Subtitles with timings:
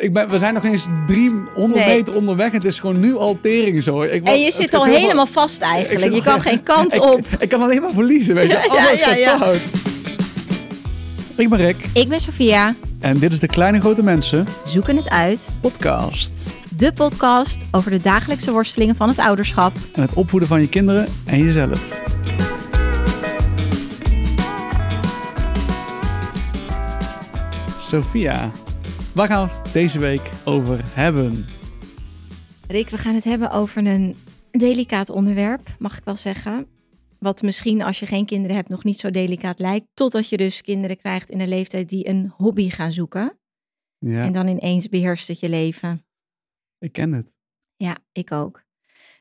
[0.00, 1.96] Ik ben, we zijn nog eens 300 Nee.
[1.96, 4.02] meter onderweg en het is gewoon nu al tering zo.
[4.02, 6.04] Ik, En je het zit al helemaal- helemaal vast eigenlijk.
[6.14, 7.26] Je al- kan geen kant ik, op.
[7.38, 8.52] Ik kan alleen maar verliezen, weet je.
[8.72, 9.38] Ja, Alles ja, gaat ja.
[9.38, 9.60] fout.
[11.36, 12.74] Ik ben Rick Ik ben Sofia.
[13.00, 15.52] en dit is de Kleine Grote Mensen Zoeken het uit.
[15.60, 16.32] podcast.
[16.76, 19.72] De podcast over de dagelijkse worstelingen van het ouderschap.
[19.92, 21.80] En het opvoeden van je kinderen en jezelf.
[27.78, 28.50] Sophia,
[29.14, 31.46] waar gaan we het deze week over hebben?
[32.68, 34.16] Rick, we gaan het hebben over een
[34.50, 36.66] delicaat onderwerp, mag ik wel zeggen.
[37.18, 39.86] Wat misschien als je geen kinderen hebt nog niet zo delicaat lijkt.
[39.94, 43.38] Totdat je dus kinderen krijgt in een leeftijd die een hobby gaan zoeken.
[43.98, 46.04] Ja, En dan ineens beheerst het je leven.
[46.78, 47.32] ik ken het.
[47.76, 48.62] Ja, ik ook.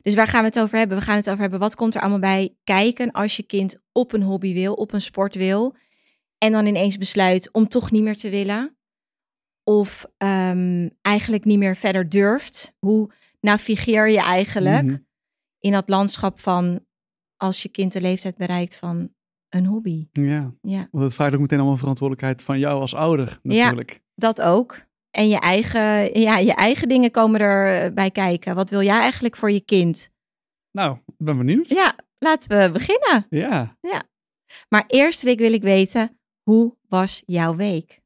[0.01, 0.97] Dus waar gaan we het over hebben?
[0.97, 4.13] We gaan het over hebben wat komt er allemaal bij kijken als je kind op
[4.13, 5.75] een hobby wil, op een sport wil.
[6.37, 8.77] En dan ineens besluit om toch niet meer te willen.
[9.69, 12.75] Of ehm, eigenlijk niet meer verder durft.
[12.79, 14.97] Hoe navigeer je eigenlijk Mhm.
[15.59, 16.85] in dat landschap van
[17.37, 19.13] als je kind de leeftijd bereikt van
[19.49, 20.07] een hobby?
[20.11, 24.01] Ja, Ja, want het vraagt ook meteen allemaal verantwoordelijkheid van jou als ouder natuurlijk.
[24.15, 24.87] dat ook.
[25.11, 28.55] En je eigen, ja, je eigen dingen komen erbij kijken.
[28.55, 30.09] Wat wil jij eigenlijk voor je kind?
[30.71, 31.67] Nou, ik ben benieuwd.
[31.67, 33.25] Ja, laten we beginnen.
[33.29, 33.75] Ja.
[34.69, 38.01] Maar eerst, Rick, wil ik weten, hoe was jouw week?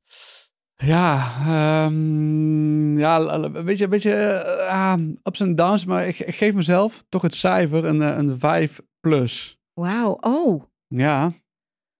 [0.85, 6.53] Ja, ehm, ja, een beetje, een beetje ah, ups en downs, maar ik, ik geef
[6.53, 9.59] mezelf toch het cijfer een, eh, een 5 plus.
[9.73, 10.63] Wauw, oh.
[10.87, 11.31] Ja,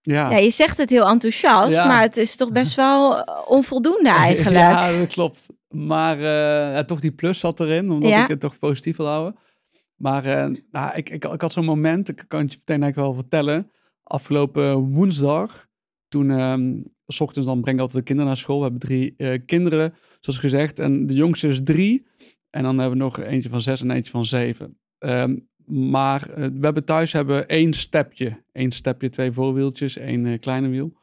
[0.01, 0.29] ja.
[0.31, 1.85] Ja, je zegt het heel enthousiast, Ja.
[1.87, 4.57] maar het is toch best wel eh, onvoldoende eigenlijk.
[4.57, 5.47] Ja, dat klopt.
[5.67, 6.19] Maar
[6.73, 8.23] ja, toch die plus zat erin, omdat Ja.
[8.23, 9.35] ik het toch positief wil houden.
[9.95, 13.11] Maar eh, nou, ik, ik, ik had zo'n moment, ik kan het je meteen eigenlijk
[13.11, 13.71] wel vertellen.
[14.03, 15.67] Afgelopen woensdag,
[16.07, 16.71] toen, ehm,
[17.13, 18.57] s ochtends dan breng ik altijd de kinderen naar school.
[18.57, 20.79] We hebben drie eh, kinderen, zoals gezegd.
[20.79, 22.05] En de jongste is drie.
[22.49, 24.77] En dan hebben we nog eentje van zes en eentje van zeven.
[24.97, 28.43] Ehm, maar eh, we hebben thuis hebben één stepje.
[28.51, 30.93] Eén stepje, twee voorwieltjes, één eh, kleine wiel.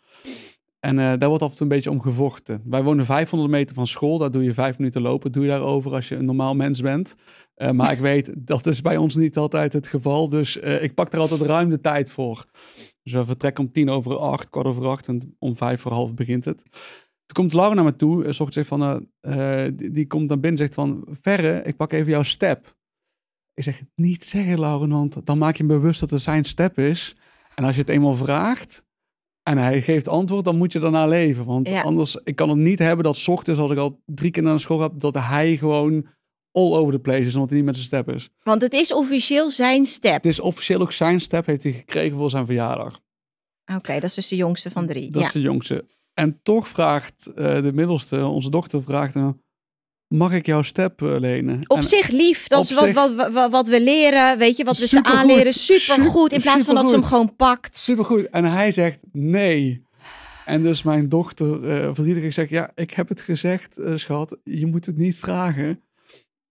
[0.81, 2.63] En eh, daar wordt af en toe een beetje om gevochten.
[2.65, 4.19] Wij wonen 500 meter van school.
[4.19, 5.33] Daar doe je vijf minuten lopen.
[5.33, 7.17] Doe je daarover als je een normaal mens bent.
[7.55, 10.29] Eh, maar ik weet, dat is bij ons niet altijd het geval.
[10.29, 12.45] Dus eh, ik pak er altijd ruim de tijd voor.
[13.03, 15.09] Dus we vertrekken om tien over acht, kwart over acht.
[15.09, 16.63] En om vijf voor half begint het.
[17.27, 18.25] Toen komt Laura naar me toe.
[18.25, 19.09] En zegt van,
[19.75, 21.07] die, die komt naar binnen en zegt van...
[21.21, 22.79] Verre, ik pak even jouw step.
[23.55, 26.79] Ik zeg, niet zeggen Laura, want dan maak je hem bewust dat het zijn step
[26.79, 27.17] is.
[27.55, 28.85] En als je het eenmaal vraagt
[29.43, 31.45] en hij geeft antwoord, dan moet je daarna leven.
[31.45, 31.83] Want Ja.
[31.83, 34.55] anders, ik kan het niet hebben dat 's ochtends, als ik al drie keer naar
[34.55, 36.07] de school heb, dat hij gewoon
[36.53, 38.29] all over the place is, omdat hij niet met zijn step is.
[38.43, 40.13] Want het is officieel zijn step.
[40.15, 43.01] Het is officieel ook zijn step, heeft hij gekregen voor zijn verjaardag.
[43.77, 45.11] Oké, dat is dus de jongste van drie.
[45.11, 45.27] Dat ja.
[45.27, 45.85] is de jongste.
[46.15, 49.43] En toch vraagt eh, de middelste, onze dochter vraagt hem,
[50.11, 51.61] mag ik jouw step eh, lenen?
[51.67, 54.79] Op En- zich lief, dat is wat, wat, wat, wat we leren, weet je, wat
[54.79, 55.55] we ze aanleren.
[55.55, 57.77] Supergoed, in plaats van dat ze hem gewoon pakt.
[57.79, 58.29] Supergoed.
[58.29, 59.83] En hij zegt nee.
[60.45, 64.37] En dus mijn dochter eh verdrietig, ik zeg, ja, ik heb het gezegd, eh, schat,
[64.45, 65.83] je moet het niet vragen.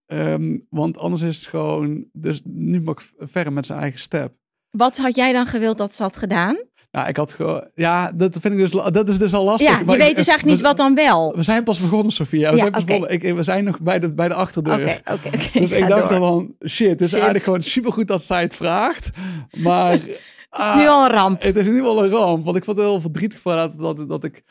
[0.06, 4.34] Ehm, want anders is het gewoon, dus nu mag ik verder met zijn eigen step.
[4.70, 6.58] Wat had jij dan gewild dat ze had gedaan?
[6.92, 7.38] Nou, ik had
[7.76, 9.70] ja, dat vind ik dus, dat is dus al lastig.
[9.70, 11.34] Ja, je Maar weet ik- dus eigenlijk niet we- wat dan wel.
[11.36, 12.50] We zijn pas begonnen, Sofia.
[12.50, 13.10] We, Ja, zijn pas begonnen.
[13.12, 14.80] Ik, we zijn nog bij de, bij de achterdeur.
[14.80, 15.60] Oké, oké.
[15.60, 17.14] Dus ik dacht dan van, shit, het is Shit.
[17.14, 19.10] eigenlijk gewoon supergoed dat zij het vraagt.
[19.58, 19.98] Maar...
[20.50, 21.42] Het is nu al een ramp.
[21.42, 24.10] Het is ieder geval een ramp, want ik vond het heel verdrietig voor dat, dat,
[24.10, 24.44] dat ik...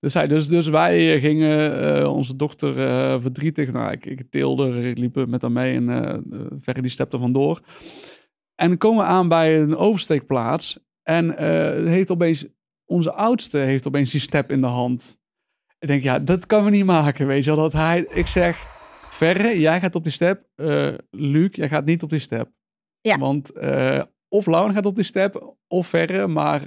[0.00, 3.72] Dus, hij, dus, dus wij eh, gingen eh, onze dochter eh, verdrietig...
[3.72, 7.18] Nou, ik, ik teelde, ik liep met haar mee en eh uh, Ferry die stapte
[7.18, 7.60] vandoor.
[8.54, 10.78] En dan komen we aan bij een oversteekplaats.
[11.08, 12.46] En eh, heeft opeens,
[12.84, 15.18] onze oudste heeft opeens die step in de hand.
[15.78, 17.62] Ik denk, ja, dat kan we niet maken, weet je wel.
[17.62, 18.66] Dat hij, ik zeg,
[19.10, 20.48] Verre, jij gaat op die step.
[20.54, 22.50] Eh Luc, jij gaat niet op die step.
[23.00, 23.18] Ja.
[23.18, 26.60] Want eh, of Lauren gaat op die step, of Verre, maar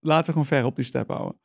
[0.00, 1.40] laten we gewoon Verre op die step houden.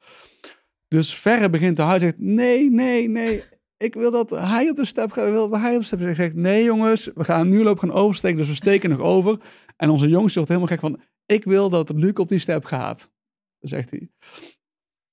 [0.87, 3.43] Dus Verre begint te huilen, zegt, nee, nee, nee.
[3.77, 5.29] Ik wil dat hij op de step gaat.
[5.29, 6.09] Wil hij op de step gaat.
[6.09, 9.37] Ik zeg, nee jongens, we gaan nu lopen gaan oversteken, dus we steken nog over.
[9.77, 10.99] En onze jongste wordt helemaal gek van,
[11.31, 13.11] ik wil dat Luc op die step gaat.
[13.59, 14.09] Zegt hij.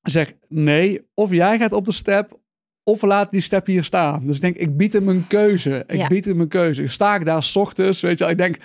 [0.02, 2.38] Zegt, nee, of jij gaat op de step,
[2.82, 4.26] of laten die step hier staan.
[4.26, 5.84] Dus ik denk, ik bied hem een keuze.
[5.86, 6.08] Ik Ja.
[6.08, 6.82] bied hem een keuze.
[6.82, 8.32] Ik sta ik daar 's ochtends, weet je wel.
[8.32, 8.56] Ik denk,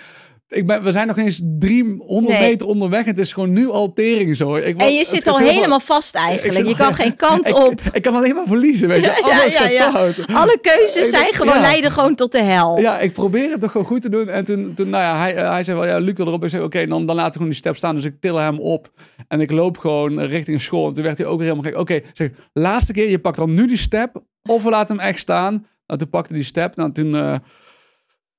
[0.54, 2.50] ik ben, we zijn nog eens 300 Nee.
[2.50, 3.00] meter onderweg.
[3.00, 4.54] en Het is gewoon nu al tering zo.
[4.56, 6.58] Ik, En je zit al helemaal vast eigenlijk.
[6.66, 7.80] Je al- kan geen kant ik, op.
[7.92, 9.22] Ik kan alleen maar verliezen, weet je.
[9.22, 9.90] Alles ja, gaat ja.
[9.90, 10.14] fout.
[10.32, 12.78] Alle keuzes zijn denk- gewoon, leiden gewoon tot de hel.
[12.78, 14.28] Ja, ik probeer het toch gewoon goed te doen.
[14.28, 16.44] En toen, toen nou ja, hij, eh, hij zei wel, ja, Luc wil erop.
[16.44, 17.94] Ik zei, oké, dan, dan laat ik gewoon die step staan.
[17.94, 18.90] Dus ik til hem op.
[19.28, 20.88] En ik loop gewoon richting school.
[20.88, 21.80] En toen werd hij ook weer helemaal gek.
[21.80, 24.22] Oké, zeg, laatste keer, je pakt dan nu die step.
[24.48, 25.66] Of we laten hem echt staan.
[25.86, 26.76] Nou, toen pakte die step.
[26.76, 27.14] Nou, toen...
[27.14, 27.34] eh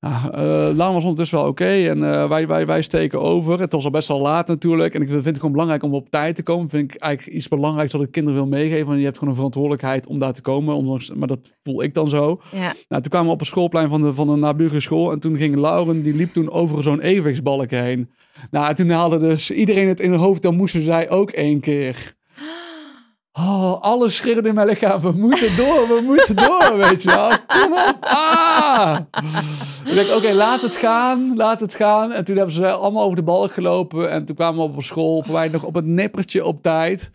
[0.06, 1.66] eh, Laan was ondertussen wel oké.
[1.66, 3.60] en eh, wij, wij, wij steken over.
[3.60, 4.94] Het was al best wel laat natuurlijk.
[4.94, 6.70] En ik vind het gewoon belangrijk om op tijd te komen.
[6.70, 8.86] Vind ik eigenlijk iets belangrijks wat ik kinderen wil meegeven.
[8.86, 10.76] Want je hebt gewoon een verantwoordelijkheid om daar te komen.
[10.76, 12.42] Ondanks, maar dat voel ik dan zo.
[12.52, 12.74] Ja.
[12.88, 15.12] Nou, toen kwamen we op een schoolplein van de, van een naburige school.
[15.12, 18.10] En toen ging Lauren, die liep toen over zo'n evenwichtsbalk heen.
[18.52, 20.42] Nou, toen haalde dus iedereen het in hun hoofd.
[20.42, 22.16] Dan moesten zij ook één keer.
[23.38, 25.00] Oh, alles schreeuwde in mijn lichaam.
[25.00, 27.30] We moeten door, we moeten door, weet je wel.
[27.48, 29.00] Kom op, ah!
[29.86, 32.12] Ik dacht, oké, laat het gaan, laat het gaan.
[32.12, 34.12] En toen hebben ze allemaal over de balk gelopen.
[34.12, 37.12] En toen kwamen we op school, voor mij nog op het nippertje op tijd.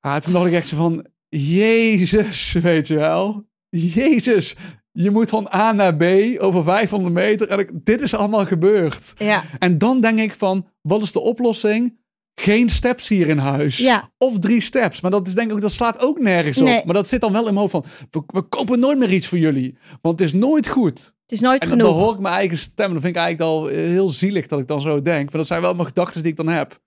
[0.00, 3.46] Ah, toen dacht ik echt zo van, Jezus, weet je wel.
[3.68, 4.54] Jezus,
[4.92, 6.04] je moet van A naar B
[6.38, 7.48] over 500 meter.
[7.48, 9.12] En ik, dit is allemaal gebeurd.
[9.16, 9.42] Ja.
[9.58, 12.02] En dan denk ik van, wat is de oplossing?
[12.34, 13.76] Geen steps hier in huis.
[13.76, 14.10] Ja.
[14.18, 15.00] Of drie steps.
[15.00, 16.78] Maar dat is denk ik, dat slaat ook nergens Nee.
[16.78, 16.84] op.
[16.84, 19.26] Maar dat zit dan wel in mijn hoofd van, we, we kopen nooit meer iets
[19.26, 19.76] voor jullie.
[20.00, 20.98] Want het is nooit goed.
[21.22, 22.02] Het is nooit En dan, dan genoeg.
[22.02, 22.92] hoor ik mijn eigen stem.
[22.92, 25.24] Dan vind ik eigenlijk al eh, heel zielig dat ik dan zo denk.
[25.24, 26.82] Maar dat zijn wel mijn gedachten die ik dan heb.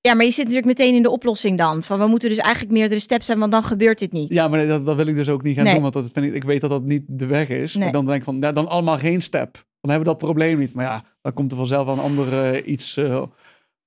[0.00, 1.82] Ja, maar je zit natuurlijk meteen in de oplossing dan.
[1.82, 4.28] Van we moeten dus eigenlijk meerdere steps hebben, want dan gebeurt dit niet.
[4.34, 5.72] Ja, maar dat, dat wil ik dus ook niet gaan Nee.
[5.72, 5.82] doen.
[5.82, 7.74] Want dat vind ik, ik weet dat dat niet de weg is.
[7.74, 7.82] Nee.
[7.84, 9.52] Maar dan denk ik van, ja, dan allemaal geen step.
[9.52, 10.74] Dan hebben we dat probleem niet.
[10.74, 13.22] Maar ja, dan komt er vanzelf een ander eh, iets eh,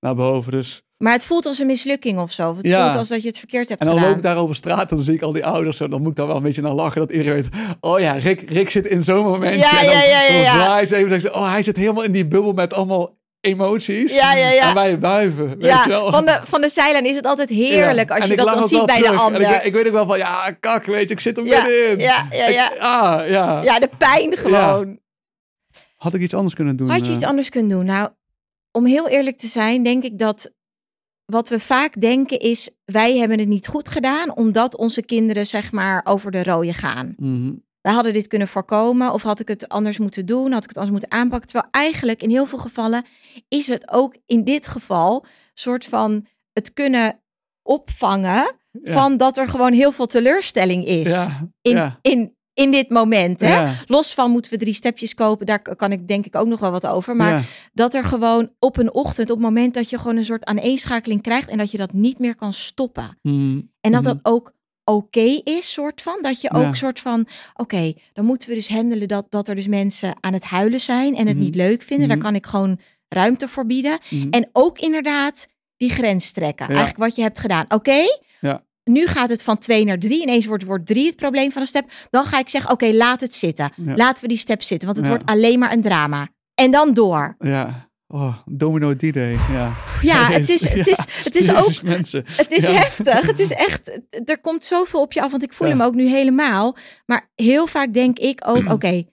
[0.01, 0.51] naar boven.
[0.51, 0.81] Dus.
[0.98, 2.56] Maar het voelt als een mislukking of zo.
[2.57, 2.83] Het Ja.
[2.83, 4.09] voelt als dat je het verkeerd hebt En dan gedaan.
[4.12, 5.88] loop ik daar over straat en dan zie ik al die ouders zo.
[5.88, 7.00] Dan moet ik daar wel een beetje naar lachen.
[7.01, 7.48] Dat iedereen weet,
[7.80, 9.57] oh ja, Rick, Rick zit in zo'n momentje.
[9.59, 10.63] Ja, en dan, ja, ja, ja, dan ja.
[10.63, 11.09] zwaai ze even.
[11.09, 14.13] Dan zeg ze, oh, hij zit helemaal in die bubbel met allemaal emoties.
[14.13, 14.68] Ja, ja, ja.
[14.69, 16.12] En wij wuiven, weet ja, je wel.
[16.12, 18.15] van de, van de zijlijn is het altijd heerlijk Ja.
[18.15, 19.19] als En je dat dan ziet bij de terug.
[19.19, 19.42] Ander.
[19.42, 22.00] Ik, weet- ik weet ook wel van, ja, kak, weet je, ik zit er middenin.
[22.00, 22.71] ja, ja, Ik- ja.
[22.80, 23.62] ah, ja.
[23.63, 25.00] Ja, de pijn gewoon.
[25.95, 26.89] Had ik iets anders kunnen doen?
[26.89, 27.30] Had je iets eh?
[27.30, 27.86] anders kunnen doen?
[27.86, 28.09] Nou,
[28.72, 30.52] om heel eerlijk te zijn, denk ik dat
[31.26, 35.72] wat we vaak denken is: wij hebben het niet goed gedaan, omdat onze kinderen zeg
[35.72, 37.14] maar over de rode gaan.
[37.18, 37.54] Mhm.
[37.82, 40.78] Wij hadden dit kunnen voorkomen, of had ik het anders moeten doen, had ik het
[40.78, 41.50] anders moeten aanpakken.
[41.50, 43.06] Terwijl eigenlijk in heel veel gevallen
[43.48, 47.20] is het ook in dit geval soort van het kunnen
[47.64, 48.94] opvangen Ja.
[48.94, 53.39] van dat er gewoon heel veel teleurstelling is Ja, in, ja, in, in dit moment.
[53.39, 53.53] Hè?
[53.62, 56.59] ja, Los van moeten we drie stepjes kopen, daar kan ik denk ik ook nog
[56.59, 57.15] wel wat over.
[57.15, 57.42] Maar ja.
[57.74, 61.21] dat er gewoon op een ochtend, op het moment dat je gewoon een soort aaneenschakeling
[61.21, 63.18] krijgt en dat je dat niet meer kan stoppen.
[63.21, 63.62] Mhm.
[63.81, 64.03] En dat Mhm.
[64.13, 64.53] dat ook
[64.83, 66.18] oké is, soort van.
[66.21, 66.74] Dat je ook Ja.
[66.74, 70.44] soort van, oké, dan moeten we dus handelen dat, dat er dus mensen aan het
[70.44, 71.45] huilen zijn en het Mhm.
[71.45, 72.07] niet leuk vinden.
[72.07, 72.15] Mhm.
[72.15, 74.00] Daar kan ik gewoon ruimte voor bieden.
[74.09, 74.27] Mhm.
[74.30, 76.65] En ook inderdaad die grens trekken.
[76.68, 77.65] Eigenlijk wat je hebt gedaan.
[77.69, 78.01] Oké.
[78.83, 80.22] Nu gaat het van twee naar drie.
[80.22, 81.92] Ineens wordt, wordt drie het probleem van een step.
[82.10, 83.72] Dan ga ik zeggen, oké, laat het zitten.
[83.75, 83.94] Ja.
[83.95, 85.13] Laten we die step zitten, want het Ja.
[85.16, 86.30] wordt alleen maar een drama.
[86.56, 87.36] En dan door.
[87.39, 87.89] Ja.
[88.07, 89.38] Oh, domino D-Day.
[89.51, 89.72] Ja.
[90.01, 92.24] Ja, het is, het is, het is ook mensen.
[92.28, 93.22] Het is heftig.
[93.28, 94.00] Het is echt.
[94.25, 96.75] Er komt zoveel op je af, want ik voel hem ook nu helemaal.
[97.06, 99.04] Maar heel vaak denk ik ook: oké,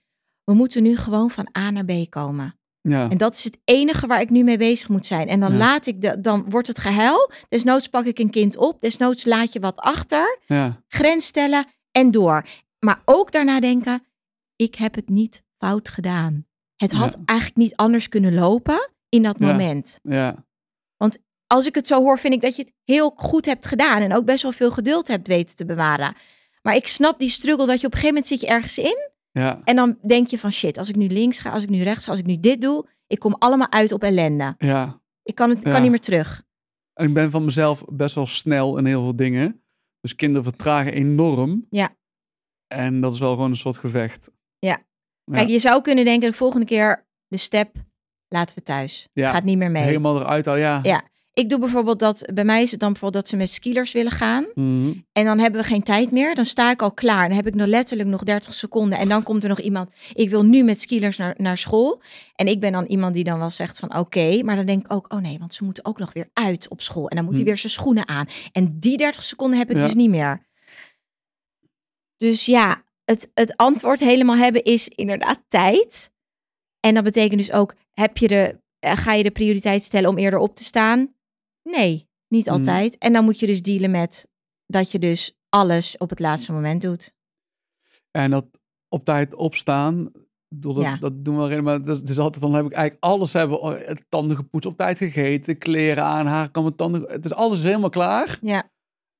[0.44, 2.57] we moeten nu gewoon van A naar B komen.
[2.88, 3.08] Ja.
[3.08, 5.28] En dat is het enige waar ik nu mee bezig moet zijn.
[5.28, 5.58] En dan Ja.
[5.58, 7.30] laat ik de, dan wordt het gehuil.
[7.48, 8.80] Desnoods pak ik een kind op.
[8.80, 10.38] Desnoods laat je wat achter.
[10.46, 10.82] Ja.
[10.88, 12.44] Grens stellen en door.
[12.78, 14.02] Maar ook daarna denken:
[14.56, 16.46] ik heb het niet fout gedaan.
[16.76, 17.20] Het had Ja.
[17.24, 20.46] eigenlijk niet anders kunnen lopen in dat moment Ja.
[21.46, 24.02] als ik het zo hoor, vind ik dat je het heel goed hebt gedaan.
[24.02, 26.14] En ook best wel veel geduld hebt weten te bewaren.
[26.62, 29.10] Maar ik snap die struggle dat je op een gegeven moment zit je ergens in.
[29.38, 29.60] Ja.
[29.64, 32.04] En dan denk je van shit, als ik nu links ga, als ik nu rechts
[32.04, 32.88] ga, als ik nu dit doe.
[33.06, 34.54] Ik kom allemaal uit op ellende.
[34.58, 35.00] Ja.
[35.22, 35.70] Ik kan, het, Ja.
[35.70, 36.42] kan niet meer terug.
[36.92, 39.62] En ik ben van mezelf best wel snel in heel veel dingen.
[40.00, 41.66] Dus kinderen vertragen enorm.
[41.70, 41.96] Ja.
[42.66, 44.30] En dat is wel gewoon een soort gevecht.
[44.58, 44.78] Ja.
[45.24, 45.34] Ja.
[45.34, 47.72] Kijk, je zou kunnen denken de volgende keer de step
[48.28, 49.08] laten we thuis.
[49.12, 49.30] Ja.
[49.30, 49.82] Gaat niet meer mee.
[49.82, 50.78] Helemaal eruit al, ja.
[50.82, 51.02] Ja.
[51.38, 54.12] Ik doe bijvoorbeeld dat, bij mij is het dan bijvoorbeeld dat ze met skiers willen
[54.12, 54.46] gaan.
[54.54, 54.92] Mhm.
[55.12, 56.34] En dan hebben we geen tijd meer.
[56.34, 57.28] Dan sta ik al klaar.
[57.28, 58.98] Dan heb ik nog letterlijk nog 30 seconden.
[58.98, 59.90] En dan komt er nog iemand.
[60.12, 62.00] Ik wil nu met skiers naar, naar school.
[62.34, 64.42] En ik ben dan iemand die dan wel zegt van oké.
[64.44, 66.80] maar dan denk ik ook, oh nee, want ze moeten ook nog weer uit op
[66.80, 67.08] school.
[67.08, 67.48] En dan moet hij Hm.
[67.48, 68.26] weer zijn schoenen aan.
[68.52, 69.82] En die 30 seconden heb ik Ja.
[69.84, 70.46] dus niet meer.
[72.16, 76.10] Dus ja, het, het antwoord helemaal hebben is inderdaad tijd.
[76.80, 80.18] En dat betekent dus ook, heb je de, eh, ga je de prioriteit stellen om
[80.18, 81.16] eerder op te staan?
[81.70, 82.52] Nee, niet Hm.
[82.52, 82.98] altijd.
[82.98, 84.28] En dan moet je dus dealen met
[84.66, 87.12] dat je dus alles op het laatste moment doet.
[88.10, 88.46] En dat
[88.88, 90.10] op tijd opstaan.
[90.54, 90.96] Dat, Ja.
[90.96, 91.84] dat doen we alleen maar.
[91.84, 93.60] Dat is, altijd, dan heb ik eigenlijk alles hebben.
[93.60, 97.02] oh, het tanden gepoetst, op tijd gegeten, kleren aan, haar kan mijn tanden.
[97.10, 98.38] Het is alles helemaal klaar.
[98.42, 98.70] Ja,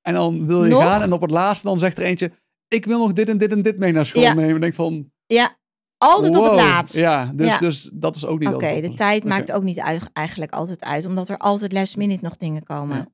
[0.00, 0.82] En dan wil je Nog?
[0.82, 1.02] gaan.
[1.02, 2.32] En op het laatste dan zegt er eentje.
[2.68, 4.34] Ik wil nog dit en dit en dit mee naar school Ja.
[4.34, 4.54] nemen.
[4.54, 5.12] En denk van.
[5.26, 5.56] ja.
[5.98, 6.96] Altijd op het laatst.
[6.96, 7.58] Ja, dus, Ja.
[7.58, 8.48] dus dat is ook niet.
[8.48, 12.24] Oké, de tijd maakt ook niet uit, eigenlijk altijd uit, omdat er altijd last minute
[12.24, 12.96] nog dingen komen.
[12.96, 13.08] Ja.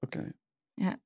[0.00, 0.32] Oké.
[0.74, 0.98] Ja.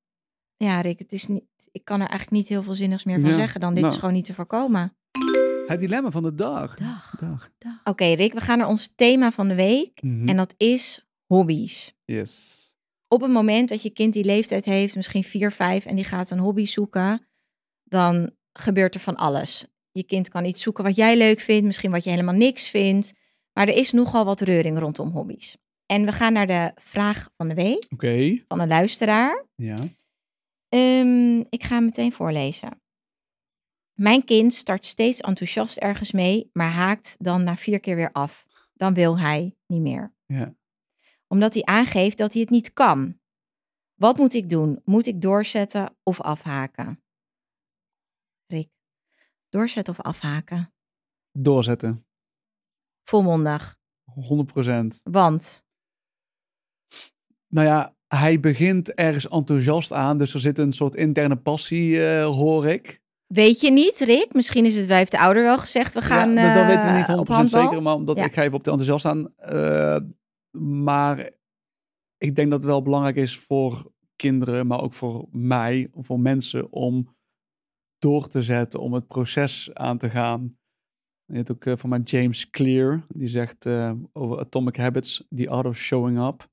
[0.56, 3.30] ja, Rick, het is niet, ik kan er eigenlijk niet heel veel zinnigs meer van
[3.30, 3.94] Ja, zeggen dan dit nou.
[3.94, 4.96] is gewoon niet te voorkomen.
[5.66, 6.74] Het dilemma van de dag.
[6.74, 7.16] Dag.
[7.20, 7.50] Dag.
[7.84, 10.02] Oké, Rick, we gaan naar ons thema van de week.
[10.02, 10.28] Mhm.
[10.28, 11.94] En dat is hobby's.
[12.04, 12.62] Yes.
[13.08, 16.30] Op het moment dat je kind die leeftijd heeft, misschien 4, 5, en die gaat
[16.30, 17.26] een hobby zoeken,
[17.82, 19.66] dan gebeurt er van alles.
[19.94, 23.12] Je kind kan iets zoeken wat jij leuk vindt, misschien wat je helemaal niks vindt.
[23.52, 25.56] Maar er is nogal wat reuring rondom hobby's.
[25.86, 28.42] En we gaan naar de vraag van de week Oké.
[28.48, 29.44] van een luisteraar.
[29.54, 29.76] Ja.
[30.68, 32.82] Ehm, ik ga hem meteen voorlezen.
[33.92, 38.46] Mijn kind start steeds enthousiast ergens mee, maar haakt dan na vier keer weer af.
[38.72, 40.12] Dan wil hij niet meer.
[40.26, 40.54] Ja.
[41.26, 43.18] Omdat hij aangeeft dat hij het niet kan.
[43.94, 44.80] Wat moet ik doen?
[44.84, 47.03] Moet ik doorzetten of afhaken?
[49.58, 50.72] Doorzetten of afhaken?
[51.32, 51.96] Doorzetten.
[51.96, 52.04] 100%.
[53.08, 53.78] Volmondig.
[55.02, 55.64] Want,
[57.48, 60.18] Nou ja, hij begint ergens enthousiast aan.
[60.18, 63.02] Dus er zit een soort interne passie, eh, hoor ik.
[63.26, 64.32] weet je niet, Rick?
[64.34, 66.92] Misschien is het, wij heeft de ouder wel gezegd, we gaan ja, dat, dat weten
[66.92, 67.62] we eh, niet 100% op handbal.
[67.62, 68.24] zeker, maar omdat Ja.
[68.24, 69.32] ik ga even op de enthousiast aan.
[69.36, 70.00] Eh,
[70.60, 71.30] maar
[72.16, 76.72] ik denk dat het wel belangrijk is voor kinderen, maar ook voor mij, voor mensen,
[76.72, 77.13] om
[78.04, 80.58] door te zetten, om het proces aan te gaan.
[81.24, 85.48] Je hebt ook eh, van mij James Clear, die zegt eh, over Atomic Habits, The
[85.48, 86.48] Art of Showing Up.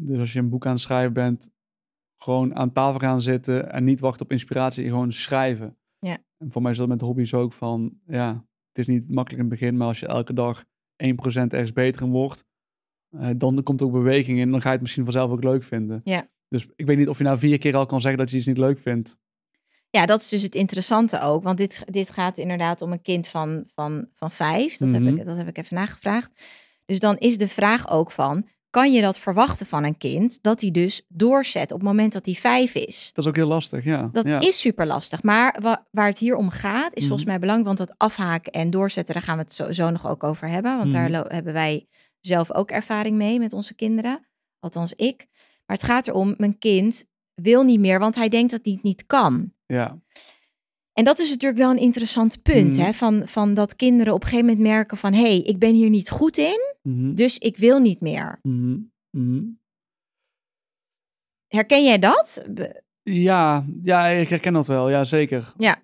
[0.00, 1.50] Dus als je een boek aan het schrijven bent,
[2.22, 5.78] gewoon aan tafel gaan zitten en niet wachten op inspiratie, gewoon schrijven.
[5.98, 6.18] Ja.
[6.36, 9.50] En voor mij is dat met hobby's ook van, ja, het is niet makkelijk in
[9.50, 10.64] het begin, maar als je elke dag 1%
[10.96, 12.44] ergens beter in wordt,
[13.16, 15.44] eh, dan komt er ook beweging in en dan ga je het misschien vanzelf ook
[15.44, 16.00] leuk vinden.
[16.04, 16.30] Ja.
[16.48, 18.46] Dus ik weet niet of je nou vier keer al kan zeggen dat je iets
[18.46, 19.18] niet leuk vindt.
[19.90, 21.42] Ja, dat is dus het interessante ook.
[21.42, 24.76] Want dit, dit gaat inderdaad om een kind van, van, van vijf.
[24.76, 25.04] Dat, Mhm.
[25.06, 26.30] heb ik, dat heb ik even nagevraagd.
[26.84, 28.48] Dus dan is de vraag ook van...
[28.70, 30.38] kan je dat verwachten van een kind?
[30.42, 33.10] Dat hij dus doorzet op het moment dat hij vijf is.
[33.12, 34.08] Dat is ook heel lastig, ja.
[34.12, 34.40] Dat ja.
[34.40, 35.22] is super lastig.
[35.22, 37.28] Maar wa- waar het hier om gaat, is volgens Mhm.
[37.30, 37.76] mij belangrijk.
[37.76, 40.76] Want dat afhaken en doorzetten, daar gaan we het zo, zo nog ook over hebben.
[40.78, 41.24] Want daar Mhm.
[41.34, 41.86] hebben wij
[42.20, 44.26] zelf ook ervaring mee met onze kinderen.
[44.60, 45.26] Althans, ik.
[45.66, 47.06] Maar het gaat erom, mijn kind
[47.42, 49.52] wil niet meer, want hij denkt dat hij het niet kan.
[49.66, 49.98] ja.
[50.92, 52.84] En dat is natuurlijk wel een interessant punt, Mhm.
[52.84, 52.92] hè?
[52.92, 55.12] Van, van dat kinderen op een gegeven moment merken van...
[55.12, 57.14] hé, hey, ik ben hier niet goed in, Mhm.
[57.14, 58.38] dus ik wil niet meer.
[58.42, 59.42] Mhm.
[61.46, 62.44] Herken jij dat?
[63.02, 64.90] Ja, ja, ik herken dat wel.
[64.90, 65.52] Ja, zeker.
[65.56, 65.76] Ja.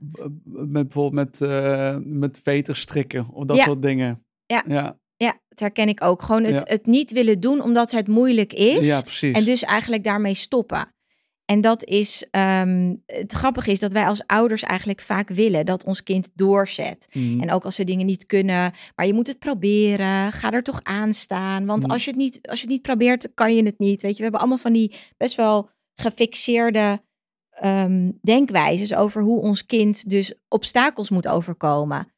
[0.45, 3.63] Met bijvoorbeeld met, eh met veters strikken of dat Ja.
[3.65, 4.25] soort dingen.
[4.47, 4.65] Ja.
[4.69, 6.23] Ja, Ja, dat herken ik ook.
[6.23, 6.65] Gewoon het, Ja.
[6.65, 8.87] het niet willen doen omdat het moeilijk is.
[8.87, 9.37] ja precies.
[9.37, 10.94] en dus eigenlijk daarmee stoppen.
[11.45, 15.85] En dat is, ehm, het grappige is dat wij als ouders eigenlijk vaak willen dat
[15.85, 17.07] ons kind doorzet.
[17.13, 17.41] Mhm.
[17.41, 20.33] En ook als ze dingen niet kunnen, maar je moet het proberen.
[20.33, 21.67] Ga er toch aan staan.
[21.67, 21.91] Want Mm.
[21.91, 24.03] als, je het niet, als je het niet probeert, kan je het niet.
[24.03, 27.03] Weet je, we hebben allemaal van die best wel gefixeerde
[27.55, 32.13] ehm, denkwijzes over hoe ons kind dus obstakels moet overkomen.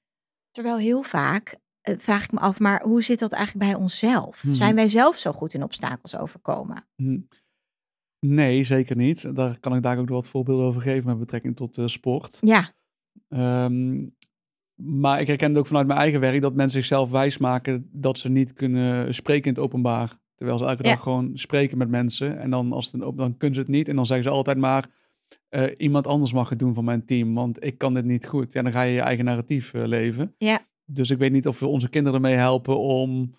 [0.50, 4.44] Terwijl heel vaak eh, vraag ik me af, maar hoe zit dat eigenlijk bij onszelf?
[4.44, 4.54] Mhm.
[4.54, 6.86] Zijn wij zelf zo goed in obstakels overkomen?
[8.34, 9.36] Nee, zeker niet.
[9.36, 12.38] Daar kan ik daar ook wat voorbeelden over geven met betrekking tot eh, sport.
[12.40, 12.74] Ja,
[13.28, 14.06] Ehm,
[14.74, 18.28] maar ik herken het ook vanuit mijn eigen werk dat mensen zichzelf wijsmaken dat ze
[18.28, 20.18] niet kunnen spreken in het openbaar.
[20.34, 20.90] Terwijl ze elke Ja.
[20.90, 22.38] dag gewoon spreken met mensen.
[22.38, 23.88] En dan, als het een dan kunnen ze het niet.
[23.88, 24.88] En dan zeggen ze altijd maar,
[25.48, 28.52] eh, iemand anders mag het doen van mijn team, want ik kan dit niet goed.
[28.52, 30.34] Ja, dan ga je je eigen narratief eh, leven.
[30.38, 30.60] Ja.
[30.84, 33.34] Dus ik weet niet of we onze kinderen ermee helpen om,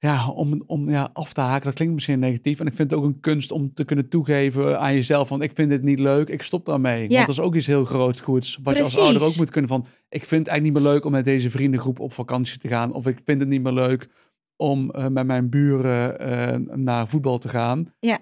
[0.00, 1.64] ja, om, om ja, af te haken.
[1.64, 2.60] Dat klinkt misschien negatief.
[2.60, 5.50] En ik vind het ook een kunst om te kunnen toegeven aan jezelf van, ik
[5.54, 7.02] vind dit niet leuk, ik stop daarmee.
[7.02, 7.14] Ja.
[7.14, 8.58] Want dat is ook iets heel groots goeds.
[8.62, 11.04] Wat je als ouder ook moet kunnen van, ik vind het eigenlijk niet meer leuk
[11.04, 12.92] om met deze vriendengroep op vakantie te gaan.
[12.92, 14.08] Of ik vind het niet meer leuk
[14.56, 17.94] om eh, met mijn buren eh, naar voetbal te gaan.
[17.98, 18.18] Ja.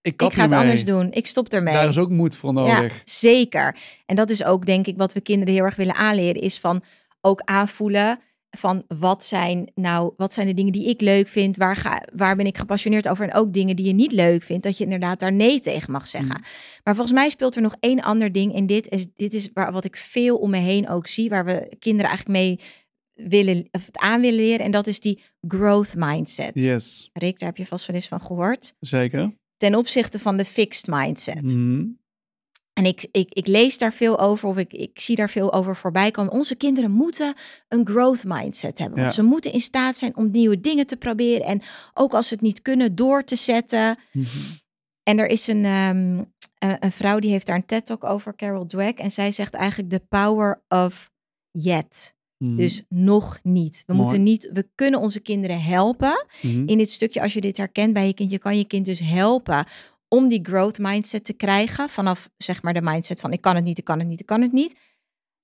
[0.00, 1.10] Ik, ga het anders doen.
[1.10, 1.74] Ik stop ermee.
[1.74, 2.94] Daar is ook moed voor nodig.
[2.94, 3.76] Ja, zeker.
[4.06, 6.82] En dat is ook denk ik wat we kinderen heel erg willen aanleren, is van
[7.20, 8.18] ook aanvoelen
[8.56, 12.36] van wat zijn nou, wat zijn de dingen die ik leuk vind, waar, ga, waar
[12.36, 15.20] ben ik gepassioneerd over en ook dingen die je niet leuk vindt, dat je inderdaad
[15.20, 16.40] daar nee tegen mag zeggen.
[16.84, 19.72] Maar volgens mij speelt er nog één ander ding en dit is, dit is waar,
[19.72, 22.60] wat ik veel om me heen ook zie, waar we kinderen eigenlijk mee
[23.28, 26.50] willen, of het aan willen leren en dat is die growth mindset.
[26.54, 28.74] Yes, Rick, daar heb je vast wel eens van gehoord.
[28.80, 29.34] zeker.
[29.56, 31.42] Ten opzichte van de fixed mindset.
[31.42, 31.84] Mhm.
[32.78, 35.76] En ik, ik, ik lees daar veel over of ik, ik zie daar veel over
[35.76, 36.32] voorbij komen.
[36.32, 37.34] Onze kinderen moeten
[37.68, 38.96] een growth mindset hebben.
[38.98, 39.14] Want Ja.
[39.14, 41.46] ze moeten in staat zijn om nieuwe dingen te proberen.
[41.46, 41.62] En
[41.94, 43.98] ook als ze het niet kunnen, door te zetten.
[44.12, 44.26] Mhm.
[45.02, 46.22] En er is een, ehm,
[46.58, 48.98] eh, een vrouw die heeft daar een TED-talk over, Carol Dweck.
[48.98, 51.10] En zij zegt eigenlijk the power of
[51.50, 52.14] yet.
[52.38, 52.56] Mhm.
[52.56, 53.82] Dus nog niet.
[53.86, 54.04] We Mooi.
[54.04, 56.66] moeten niet, we kunnen onze kinderen helpen Mhm.
[56.68, 58.98] in dit stukje, als je dit herkent bij je kind, je kan je kind dus
[58.98, 59.66] helpen
[60.16, 61.88] om die growth mindset te krijgen.
[61.88, 64.26] Vanaf zeg maar de mindset van ik kan het niet, ik kan het niet, ik
[64.26, 64.76] kan het niet.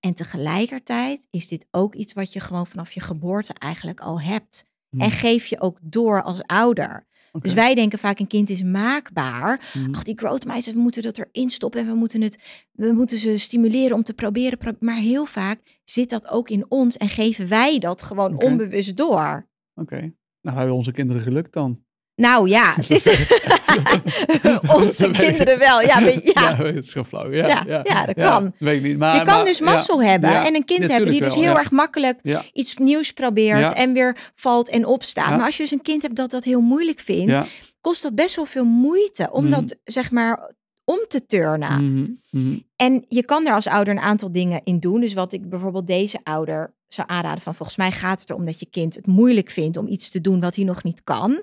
[0.00, 4.64] En tegelijkertijd is dit ook iets wat je gewoon vanaf je geboorte eigenlijk al hebt.
[4.88, 5.00] Hmm.
[5.00, 7.06] En geef je ook door als ouder.
[7.40, 9.70] Dus wij denken vaak een kind is maakbaar.
[9.72, 9.94] Hmm.
[9.94, 13.18] Ach, die growth mindset, we moeten dat erin stoppen en we moeten, het, we moeten
[13.18, 14.58] ze stimuleren om te proberen.
[14.58, 18.96] pro- Maar heel vaak zit dat ook in ons en geven wij dat gewoon onbewust
[18.96, 19.48] door.
[19.74, 20.14] Oké.
[20.40, 21.84] Nou, hebben onze kinderen gelukt dan.
[22.14, 23.06] Nou ja, het is
[24.80, 25.80] onze kinderen wel.
[25.80, 26.32] Ja, maar- ja.
[26.34, 27.30] Ja, dat is gewoon flauw.
[27.32, 28.52] Ja, Ja, ja, dat kan.
[28.58, 28.98] Weet ik niet.
[28.98, 31.58] Maar, je kan maar- dus mazzel hebben en een kind hebben die dus wel, heel
[31.58, 32.18] erg makkelijk
[32.52, 35.30] iets nieuws probeert en weer valt en opstaat.
[35.36, 37.38] Maar als je dus een kind hebt dat dat heel moeilijk vindt,
[37.80, 39.52] kost dat best wel veel moeite om Mhm.
[39.52, 40.50] dat zeg maar
[40.84, 41.84] om te turnen.
[41.92, 42.58] Mhm, mhm.
[42.76, 45.00] En je kan er als ouder een aantal dingen in doen.
[45.00, 48.60] Dus wat ik bijvoorbeeld deze ouder zou aanraden van volgens mij gaat het erom dat
[48.60, 51.42] je kind het moeilijk vindt om iets te doen wat hij nog niet kan.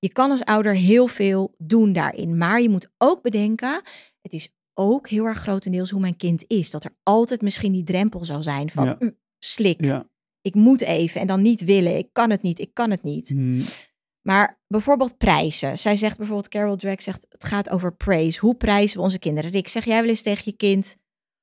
[0.00, 3.82] Je kan als ouder heel veel doen daarin, maar je moet ook bedenken,
[4.22, 6.70] het is ook heel erg grotendeels hoe mijn kind is.
[6.70, 8.96] Dat er altijd misschien die drempel zal zijn van Ja.
[8.98, 10.08] "Mm, slik, Ja.
[10.40, 13.30] ik moet even en dan niet willen, ik kan het niet, ik kan het niet.
[13.34, 13.60] Mhm.
[14.20, 15.78] Maar bijvoorbeeld prijzen.
[15.78, 18.40] Zij zegt bijvoorbeeld, Carol Drake zegt, het gaat over praise.
[18.40, 19.50] Hoe prijzen we onze kinderen?
[19.50, 20.96] Rick, zeg jij wel eens tegen je kind,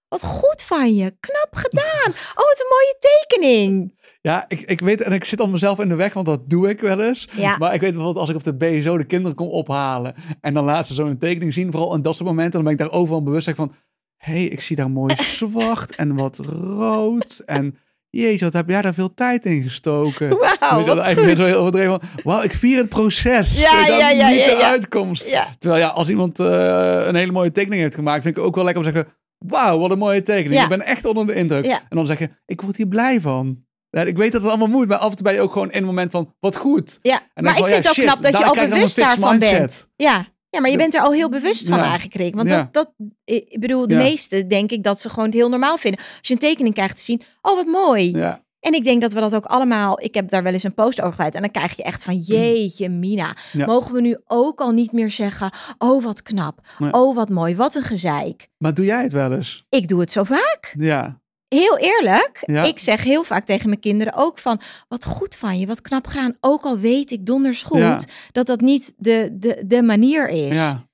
[0.10, 2.12] wat goed van je, knap gedaan.
[2.12, 3.96] Oh, wat een mooie tekening.
[4.22, 6.70] Ja, ik, ik weet, en ik zit al mezelf in de weg, want dat doe
[6.70, 7.28] ik wel eens.
[7.32, 7.58] Ja.
[7.58, 10.66] Maar ik weet bijvoorbeeld als ik op de BSO de kinderen kom ophalen en dan
[10.66, 13.24] laat ze zo'n tekening zien, vooral in dat soort momenten, dan ben ik daar overal
[13.24, 13.74] bewust van,
[14.18, 17.78] hé, hey, ik zie daar mooi zwart en wat rood en
[18.10, 20.30] jeetje, wat heb jij daar veel tijd in gestoken.
[20.60, 23.62] Wauw, wat eigenlijk zo heel overdreven wauw, ik vier het proces.
[23.62, 24.70] Ja, wel, ja, ja, Niet ja, de ja.
[24.70, 25.38] uitkomst.
[25.58, 28.64] Terwijl ja, als iemand eh, een hele mooie tekening heeft gemaakt, vind ik ook wel
[28.64, 30.56] lekker om te zeggen, wauw, wat een mooie tekening.
[30.56, 30.64] Ja.
[30.64, 31.66] Ik ben echt onder de indruk.
[31.66, 31.80] Ja.
[31.90, 33.66] En dan zeg je, ik word hier blij van.
[33.90, 35.68] Ja, ik weet dat het allemaal moet, maar af en toe ben je ook gewoon
[35.72, 37.00] in het moment van, wat goed.
[37.02, 39.58] Ja, En maar ik vind het ook knap dat je al een bewust daarvan mindset.
[39.58, 39.90] bent.
[39.96, 40.28] Ja.
[40.50, 42.36] ja, maar je bent er al heel bewust van eigenlijk, Rick.
[42.36, 45.78] Want dat, dat, ik bedoel, de meesten denk ik dat ze gewoon het heel normaal
[45.78, 46.00] vinden.
[46.00, 48.12] Als je een tekening krijgt te zien, oh wat mooi.
[48.12, 50.02] Ja, En ik denk dat we dat ook allemaal.
[50.02, 51.34] Ik heb daar wel eens een post over gehad.
[51.36, 53.36] En dan krijg je echt van: Jeetje, Mina.
[53.52, 53.66] Ja.
[53.66, 56.60] Mogen we nu ook al niet meer zeggen: Oh, wat knap.
[56.80, 56.94] Nee.
[56.94, 57.56] Oh, wat mooi.
[57.56, 58.48] Wat een gezeik.
[58.58, 59.66] maar doe jij het wel eens?
[59.70, 60.74] Ik doe het zo vaak.
[60.80, 62.44] Ja, Heel eerlijk.
[62.46, 62.64] Ja.
[62.64, 65.68] Ik zeg heel vaak tegen mijn kinderen ook van: Wat goed van je.
[65.68, 66.38] Wat knap gedaan.
[66.40, 68.00] Ook al weet ik donders goed Ja.
[68.32, 70.56] dat dat niet de, de, de manier is.
[70.56, 70.87] ja,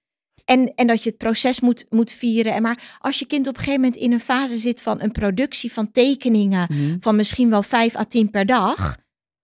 [0.45, 2.53] En, en dat je het proces moet, moet vieren.
[2.53, 5.11] En maar als je kind op een gegeven moment in een fase zit van een
[5.11, 6.95] productie van tekeningen Mhm.
[6.99, 8.97] van misschien wel 5 à 10 per dag.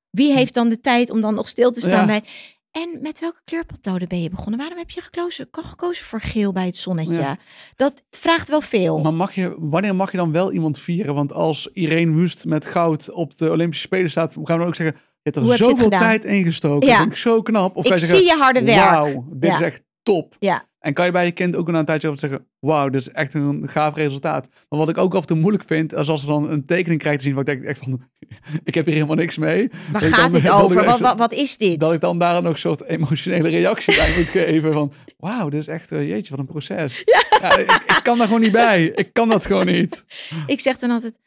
[0.10, 2.06] Wie heeft dan de tijd om dan nog stil te staan Ja.
[2.06, 2.24] bij...
[2.72, 4.58] En met welke kleurpotloden ben je begonnen?
[4.60, 7.14] Waarom heb je gekozen, gekozen voor geel bij het zonnetje?
[7.20, 7.38] Ja.
[7.76, 9.00] Dat vraagt wel veel.
[9.00, 11.14] Maar mag je, wanneer mag je dan wel iemand vieren?
[11.14, 14.76] Want als Irene Wust met goud op de Olympische Spelen staat, gaan we dan ook
[14.76, 16.88] zeggen, je hebt er Hoe zoveel tijd in gestoken.
[16.88, 16.94] Ja.
[16.94, 17.76] Dat vind ik zo knap.
[17.76, 18.90] Of Ik zie zeggen, je harde werk.
[18.90, 19.56] wauw, dit Ja.
[19.56, 20.36] is echt top.
[20.40, 20.68] Ja.
[20.80, 23.10] En kan je bij je kind ook na een tijdje over zeggen, wauw, dit is
[23.10, 24.50] echt een gaaf resultaat.
[24.70, 27.02] Maar wat ik ook af en toe moeilijk vind, is als ze dan een tekening
[27.02, 28.02] krijgt te zien, waar ik denk echt van,
[28.64, 29.70] ik heb hier helemaal niks mee.
[29.92, 30.86] Waar dat gaat dit dat ik over?
[30.86, 31.80] Wat, wat, wat is dit?
[31.80, 35.60] Dat ik dan daar nog een soort emotionele reactie bij moet geven van, wauw, dit
[35.60, 37.04] is echt, eh, jeetje, wat een proces.
[37.06, 37.58] Ja.
[37.58, 38.86] ik, ik kan daar gewoon niet bij.
[38.86, 40.06] Ik kan dat gewoon niet.
[40.48, 41.20] Ik zeg dan altijd,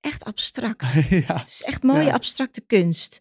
[0.00, 0.92] echt abstract.
[1.08, 1.36] ja.
[1.36, 3.20] Het is echt mooie abstracte kunst.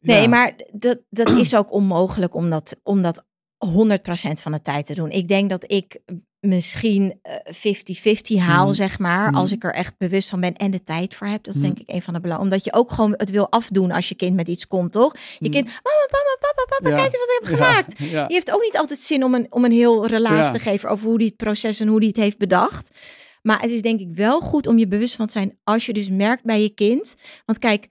[0.00, 3.24] Nee, maar dat, dat is ook onmogelijk om dat, om dat
[3.66, 5.10] 100% van de tijd te doen.
[5.10, 5.98] Ik denk dat ik
[6.40, 8.74] misschien eh, 50-50 haal, Mhm.
[8.74, 9.32] zeg maar.
[9.32, 11.44] Als ik er echt bewust van ben en de tijd voor heb.
[11.44, 11.70] Dat is Mhm.
[11.74, 12.42] denk ik een van de belangen.
[12.44, 15.14] Omdat je ook gewoon het wil afdoen als je kind met iets komt, toch?
[15.38, 16.96] Je kind, mama, papa, papa, papa, Ja.
[16.96, 17.98] kijk eens wat ik heb gemaakt.
[17.98, 18.24] Ja.
[18.28, 21.06] Je heeft ook niet altijd zin om een, om een heel relaas te geven over
[21.06, 22.96] hoe die het proces en hoe die het heeft bedacht.
[23.42, 25.92] Maar het is denk ik wel goed om je bewust van te zijn als je
[25.92, 27.14] dus merkt bij je kind.
[27.46, 27.88] Want kijk,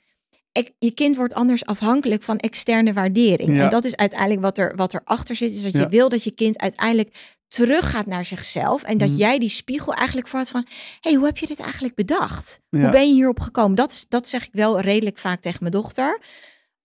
[0.79, 3.55] je kind wordt anders afhankelijk van externe waardering.
[3.55, 3.63] Ja.
[3.63, 6.31] En dat is uiteindelijk wat er, wat erachter zit, is dat je wil dat je
[6.31, 7.15] kind uiteindelijk
[7.47, 8.83] teruggaat naar zichzelf.
[8.83, 9.17] En dat Mhm.
[9.17, 10.65] jij die spiegel eigenlijk voor had van,
[11.01, 12.59] hey, hoe heb je dit eigenlijk bedacht?
[12.69, 12.79] Ja.
[12.79, 13.75] Hoe ben je hierop gekomen?
[13.75, 16.19] Dat, dat zeg ik wel redelijk vaak tegen mijn dochter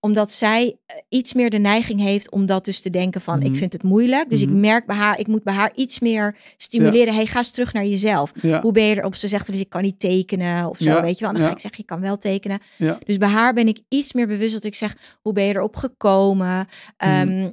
[0.00, 3.46] omdat zij eh, iets meer de neiging heeft om dat dus te denken van, Mhm.
[3.46, 4.30] ik vind het moeilijk.
[4.30, 4.50] Dus Mhm.
[4.52, 7.14] ik merk bij haar, ik moet bij haar iets meer stimuleren.
[7.14, 8.32] Hey, ga eens terug naar jezelf.
[8.42, 8.60] Ja.
[8.60, 9.14] Hoe ben je erop?
[9.14, 11.28] Ze zegt eens, ik kan niet tekenen of zo, Ja, weet je wel.
[11.28, 11.54] En dan ga ja.
[11.54, 12.58] ik zeggen, je kan wel tekenen.
[12.76, 12.98] Ja.
[13.04, 15.76] Dus bij haar ben ik iets meer bewust dat ik zeg, hoe ben je erop
[15.76, 16.56] gekomen?
[16.56, 16.66] Mhm.
[16.96, 17.50] Ehm,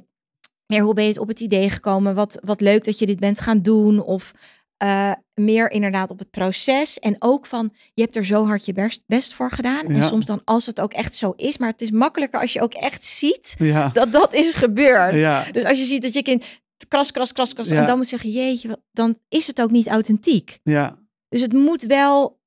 [0.66, 2.14] meer, hoe ben je het op het idee gekomen?
[2.14, 4.02] Wat, wat leuk dat je dit bent gaan doen.
[4.02, 4.32] Of
[4.76, 6.98] eh, meer inderdaad op het proces.
[6.98, 9.86] En ook van, je hebt er zo hard je best, voor gedaan.
[9.86, 11.58] En soms dan als het ook echt zo is.
[11.58, 13.88] Maar het is makkelijker als je ook echt ziet Ja.
[13.88, 15.14] dat dat is gebeurd.
[15.14, 15.44] Ja.
[15.52, 16.44] Dus als je ziet dat je kind
[16.88, 17.70] kras, kras, kras, kras.
[17.70, 20.58] En dan moet zeggen, jeetje, dan is het ook niet authentiek.
[20.62, 20.98] Ja.
[21.28, 22.40] Dus het moet wel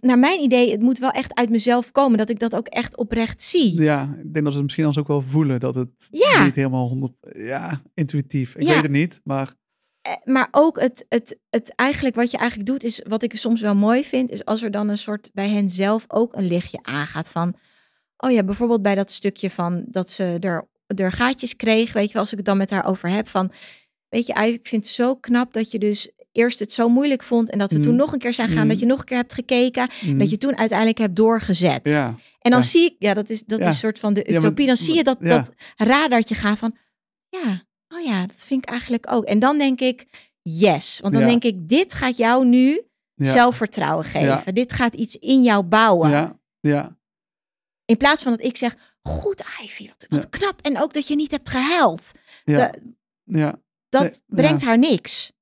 [0.00, 2.18] naar mijn idee, het moet wel echt uit mezelf komen.
[2.18, 3.80] Dat ik dat ook echt oprecht zie.
[3.82, 6.08] Ja, ik denk dat ze het misschien als ook wel voelen dat het
[6.44, 8.56] niet helemaal 100, ja, intuïtief.
[8.56, 9.54] Ik weet het niet, maar
[10.24, 13.74] Maar ook het, het, het eigenlijk, wat je eigenlijk doet, is wat ik soms wel
[13.74, 17.30] mooi vind, is als er dan een soort bij hen zelf ook een lichtje aangaat
[17.30, 17.54] van.
[18.16, 21.92] Oh ja, bijvoorbeeld bij dat stukje van dat ze er, er gaatjes kreeg.
[21.92, 23.28] Weet je wel, als ik het dan met haar over heb.
[23.28, 23.52] Van,
[24.08, 27.50] weet je, ik vind het zo knap dat je dus eerst het zo moeilijk vond.
[27.50, 28.58] En dat we toen nog een keer zijn gaan.
[28.58, 28.68] Mhm.
[28.68, 29.88] Dat je nog een keer hebt gekeken.
[30.04, 31.80] mm, Dat je toen uiteindelijk hebt doorgezet.
[31.88, 32.06] ja,
[32.40, 32.66] En dan Ja.
[32.66, 33.64] zie ik, ja, dat is, dat Ja.
[33.64, 34.66] is een soort van de utopie.
[34.66, 36.76] dan zie je dat, dat radartje gaan van,
[37.28, 39.24] ja, oh ja, dat vind ik eigenlijk ook.
[39.24, 40.06] En dan denk ik,
[40.42, 41.00] yes.
[41.00, 41.28] Want dan Ja.
[41.28, 42.82] denk ik, dit gaat jou nu
[43.14, 44.54] ja, zelfvertrouwen geven.
[44.54, 46.10] Dit gaat iets in jou bouwen.
[46.10, 46.96] ja, ja,
[47.84, 50.60] In plaats van dat ik zeg, goed Ivy, wat, wat knap.
[50.60, 52.12] En ook dat je niet hebt gehuild.
[52.44, 52.82] ja, De-
[53.24, 53.60] ja.
[53.88, 55.32] dat Nee, brengt haar niks.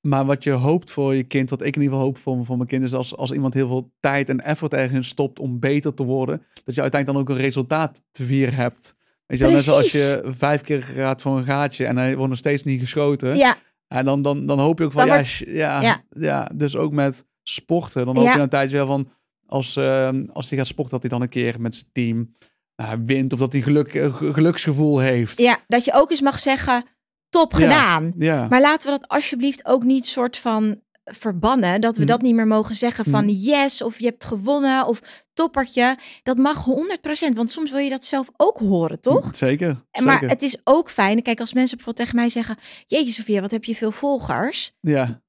[0.00, 2.56] Maar wat je hoopt voor je kind, wat ik in ieder geval hoop voor, voor
[2.56, 5.94] mijn kind, is als, als iemand heel veel tijd en effort ergens stopt om beter
[5.94, 8.94] te worden, dat je uiteindelijk dan ook een resultaat te vieren hebt.
[9.30, 10.10] Weet je wel, net zoals Precies.
[10.10, 13.36] je vijf keer gaat voor een gaatje en hij wordt nog steeds niet geschoten.
[13.36, 13.56] Ja,
[13.88, 16.02] En dan, dan, dan hoop je ook van, ja, wordt- ja, Ja.
[16.18, 16.48] ja.
[16.54, 18.06] dus ook met sporten.
[18.06, 19.08] Dan hoop je een tijdje wel van,
[19.46, 22.34] als, ehm, als hij gaat sporten, dat hij dan een keer met zijn team
[22.74, 23.32] eh, wint.
[23.32, 25.38] Of dat hij geluk, eh, ge- geluksgevoel heeft.
[25.38, 26.84] ja, dat je ook eens mag zeggen,
[27.28, 28.12] top gedaan.
[28.18, 28.46] Ja.
[28.48, 30.80] Maar laten we dat alsjeblieft ook niet soort van
[31.14, 31.80] verbannen.
[31.80, 32.08] Dat we Hm.
[32.08, 33.30] dat niet meer mogen zeggen van Hm.
[33.30, 35.96] yes of je hebt gewonnen of toppertje.
[36.22, 39.36] Dat mag 100%, want soms wil je dat zelf ook horen, toch?
[39.36, 39.84] Zeker.
[40.02, 41.22] Maar het is ook fijn.
[41.22, 44.72] Kijk, als mensen bijvoorbeeld tegen mij zeggen: Jeetje, Sofia, wat heb je veel volgers?
[44.80, 45.22] Ja.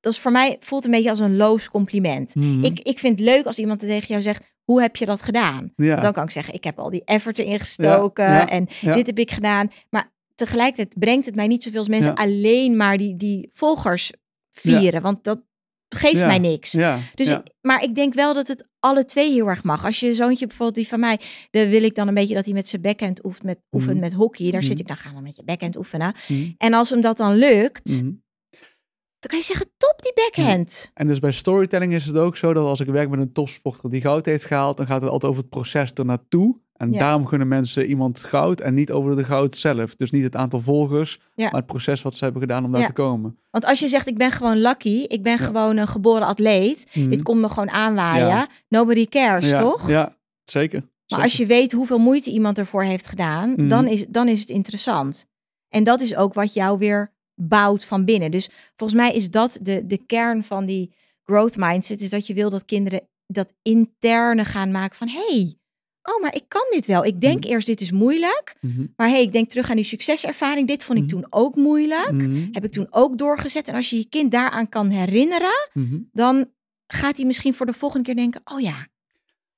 [0.00, 2.34] Dat is voor mij voelt een beetje als een loos compliment.
[2.62, 5.72] Ik, ik vind het leuk als iemand tegen jou zegt: Hoe heb je dat gedaan?
[5.76, 6.00] ja.
[6.00, 9.06] Dan kan ik zeggen: Ik heb al die effort erin gestoken Ja, ja, en dit
[9.06, 9.70] heb ik gedaan.
[9.90, 14.12] Maar tegelijkertijd brengt het mij niet zoveel als mensen alleen maar die, die volgers
[14.60, 15.02] vieren.
[15.02, 15.40] Want dat
[15.88, 16.26] geeft Ja.
[16.26, 16.72] mij niks.
[16.72, 16.98] ja.
[17.14, 19.84] Dus ik- maar ik denk wel dat het alle twee heel erg mag.
[19.84, 22.54] Als je zoontje bijvoorbeeld die van mij, dan wil ik dan een beetje dat hij
[22.54, 24.00] met zijn backhand oefent met, oefent Mhm.
[24.00, 24.50] met hockey.
[24.50, 24.80] Daar zit Mhm.
[24.80, 26.14] ik dan gaan we met je backhand oefenen.
[26.28, 26.50] Mhm.
[26.58, 28.00] En als hem dat dan lukt,
[29.18, 30.90] dan kan je zeggen top die backhand.
[30.94, 33.90] En dus bij storytelling is het ook zo dat als ik werk met een topsporter
[33.90, 36.60] die goud heeft gehaald, dan gaat het altijd over het proces ernaartoe.
[36.76, 36.98] En Ja.
[36.98, 39.94] daarom gunnen mensen iemand goud en niet over de goud zelf.
[39.96, 41.44] Dus niet het aantal volgers, Ja.
[41.44, 42.86] maar het proces wat ze hebben gedaan om daar Ja.
[42.86, 43.38] te komen.
[43.50, 46.86] Want als je zegt ik ben gewoon lucky, ik ben gewoon een geboren atleet.
[46.94, 47.08] Mhm.
[47.10, 48.46] Dit komt me gewoon aanwaaien.
[48.68, 49.88] Nobody cares, toch?
[49.88, 50.82] Ja, zeker.
[51.08, 53.68] Maar als je weet hoeveel moeite iemand ervoor heeft gedaan, Mhm.
[53.68, 55.26] dan, is, dan is het interessant.
[55.68, 58.30] En dat is ook wat jou weer bouwt van binnen.
[58.30, 62.00] Dus volgens mij is dat de, de kern van die growth mindset.
[62.00, 65.08] Is dat je wil dat kinderen dat interne gaan maken van...
[65.08, 65.54] hey,
[66.14, 67.04] oh, maar ik kan dit wel.
[67.04, 67.52] Ik denk Mhm.
[67.52, 68.56] eerst dit is moeilijk.
[68.60, 68.86] Mhm.
[68.96, 70.68] Maar hey, ik denk terug aan die succeservaring.
[70.68, 71.12] Dit vond ik Mhm.
[71.14, 72.14] toen ook moeilijk.
[72.52, 73.68] Heb ik toen ook doorgezet.
[73.68, 75.68] En als je je kind daaraan kan herinneren...
[76.12, 76.50] Dan
[76.86, 78.40] gaat hij misschien voor de volgende keer denken...
[78.44, 78.86] oh ja,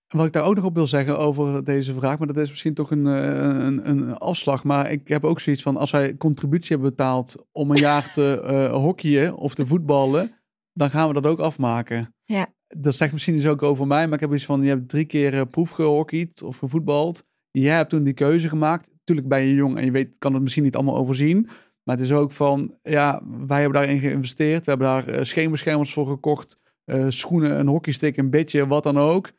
[0.08, 2.74] Wat ik daar ook nog op wil zeggen over deze vraag, maar dat is misschien
[2.74, 4.64] toch een, eh, een, een afslag.
[4.64, 8.40] Maar ik heb ook zoiets van, als wij contributie hebben betaald om een jaar te
[8.44, 10.38] eh hockeyen of te voetballen,
[10.72, 12.14] dan gaan we dat ook afmaken.
[12.24, 12.46] Ja.
[12.76, 15.04] Dat zegt misschien iets ook over mij, maar ik heb iets van, je hebt drie
[15.04, 17.26] keer eh, proef gehockeyd of gevoetbald.
[17.50, 18.90] Je hebt toen die keuze gemaakt.
[19.04, 21.48] Tuurlijk ben je jong en je weet, kan het misschien niet allemaal overzien.
[21.82, 24.64] Maar het is ook van, ja, wij hebben daarin geïnvesteerd.
[24.64, 26.58] We hebben daar eh, scheenbeschermers voor gekocht.
[26.84, 29.30] eh, schoenen, een hockeystick, een bitje, wat dan ook.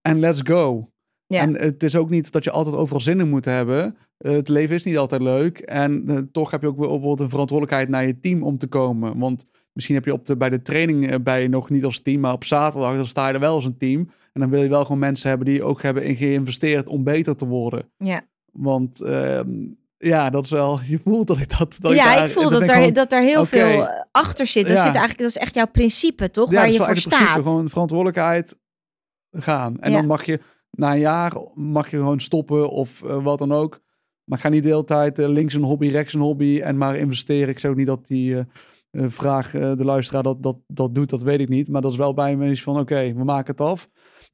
[0.00, 0.90] En let's go.
[1.26, 1.40] Ja.
[1.40, 3.96] En het is ook niet dat je altijd overal zin in moet hebben.
[4.18, 5.58] Het leven is niet altijd leuk.
[5.58, 9.18] En toch heb je ook bijvoorbeeld een verantwoordelijkheid naar je team om te komen.
[9.18, 9.46] Want
[9.78, 12.32] misschien heb je op de, bij de training eh, bij nog niet als team, maar
[12.32, 14.10] op zaterdag dan sta je er wel als een team.
[14.32, 17.36] En dan wil je wel gewoon mensen hebben die ook hebben in geïnvesteerd om beter
[17.36, 17.90] te worden.
[17.98, 18.20] ja.
[18.52, 19.48] Want ehm,
[19.98, 21.76] ja, dat is wel, je voelt dat ik dat.
[21.80, 24.46] dat ja, daar- ik voel dat ik er, gewoon- dat er heel veel eh, achter
[24.46, 24.66] zit.
[24.66, 24.82] Dat, Ja.
[24.82, 26.48] zit eigenlijk, dat is echt jouw principe, toch?
[26.50, 27.18] Ja, Waar dat je is voor staat.
[27.18, 28.56] principe, gewoon verantwoordelijkheid
[29.30, 29.80] gaan.
[29.80, 29.96] En Ja.
[29.96, 33.80] dan mag je na een jaar mag je gewoon stoppen of eh, wat dan ook.
[34.24, 37.48] Maar ga niet de hele tijd links een hobby, rechts een hobby en maar investeren.
[37.48, 38.36] Ik ook niet dat die
[39.06, 41.68] vraag, eh, de luisteraar dat, dat, dat doet, dat weet ik niet.
[41.68, 43.88] Maar dat is wel bij me iets van, oké, we maken het af.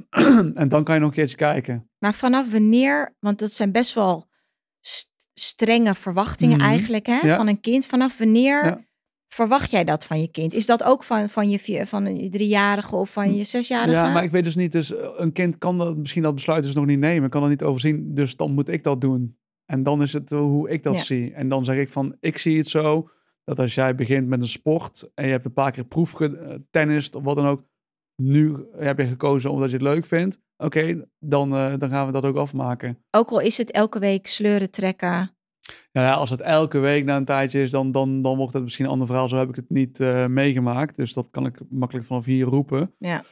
[0.54, 1.88] en dan kan je nog een keertje kijken.
[1.98, 4.26] Maar vanaf wanneer, want dat zijn best wel
[4.80, 6.66] st- strenge verwachtingen Mhm.
[6.66, 7.36] eigenlijk hè, Ja.
[7.36, 7.86] van een kind.
[7.86, 8.84] Vanaf wanneer Ja.
[9.28, 10.54] verwacht jij dat van je kind?
[10.54, 13.90] Is dat ook van, van, je, vier- van je driejarige of van je zesjarige?
[13.96, 16.64] Ja, maar ik weet dus niet, dus eh, een kind kan dat, misschien dat besluit
[16.64, 19.36] dus nog niet nemen, kan dat niet overzien, dus dan moet ik dat doen.
[19.66, 21.02] En dan is het eh, hoe ik dat Ja.
[21.02, 21.32] zie.
[21.32, 23.08] En dan zeg ik van, ik zie het zo,
[23.44, 27.14] dat als jij begint met een sport en je hebt een paar keer proef getennist
[27.14, 27.62] of wat dan ook,
[28.22, 32.12] nu heb je gekozen omdat je het leuk vindt, oké, dan, eh, dan gaan we
[32.12, 33.04] dat ook afmaken.
[33.10, 35.32] Ook al is het elke week sleuren trekken
[35.92, 38.62] Nou ja, als het elke week na een tijdje is, dan, dan, dan wordt het
[38.62, 39.28] misschien een ander verhaal.
[39.28, 40.96] Zo heb ik het niet eh, meegemaakt.
[40.96, 42.94] Dus dat kan ik makkelijk vanaf hier roepen.
[42.98, 43.22] Ja.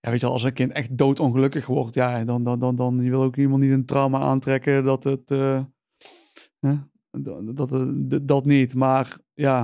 [0.00, 3.00] Ja, weet je, wel, als een kind echt doodongelukkig wordt, ja, dan, dan, dan, dan
[3.02, 5.60] je wil ook iemand niet een trauma aantrekken dat het, eh,
[7.10, 8.74] dat, dat, dat, niet.
[8.74, 9.60] Maar ja,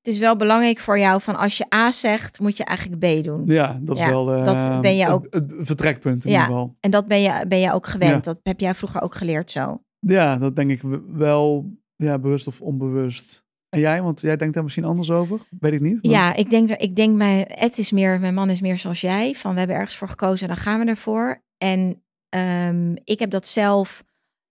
[0.00, 3.24] Het is wel belangrijk voor jou van als je A zegt, moet je eigenlijk B
[3.24, 3.46] doen.
[3.46, 6.40] ja, dat is wel eh, dat ben je het- ook- het, vertrekpunt in Ja.
[6.40, 6.76] ieder geval.
[6.80, 8.24] En dat ben je, ben je ook gewend.
[8.24, 8.32] Ja.
[8.32, 9.82] Dat heb jij vroeger ook geleerd zo.
[9.98, 10.80] Ja, dat denk ik
[11.12, 13.44] wel, ja, bewust of onbewust.
[13.68, 15.40] En jij, want jij denkt daar misschien anders over?
[15.60, 16.02] Weet ik niet.
[16.04, 19.00] maar- Ja, ik denk, ik denk mijn, Ed is meer, mijn man is meer zoals
[19.00, 19.34] jij.
[19.34, 21.42] Van we hebben ergens voor gekozen, dan gaan we ervoor.
[21.58, 24.04] En ehm, ik heb dat zelf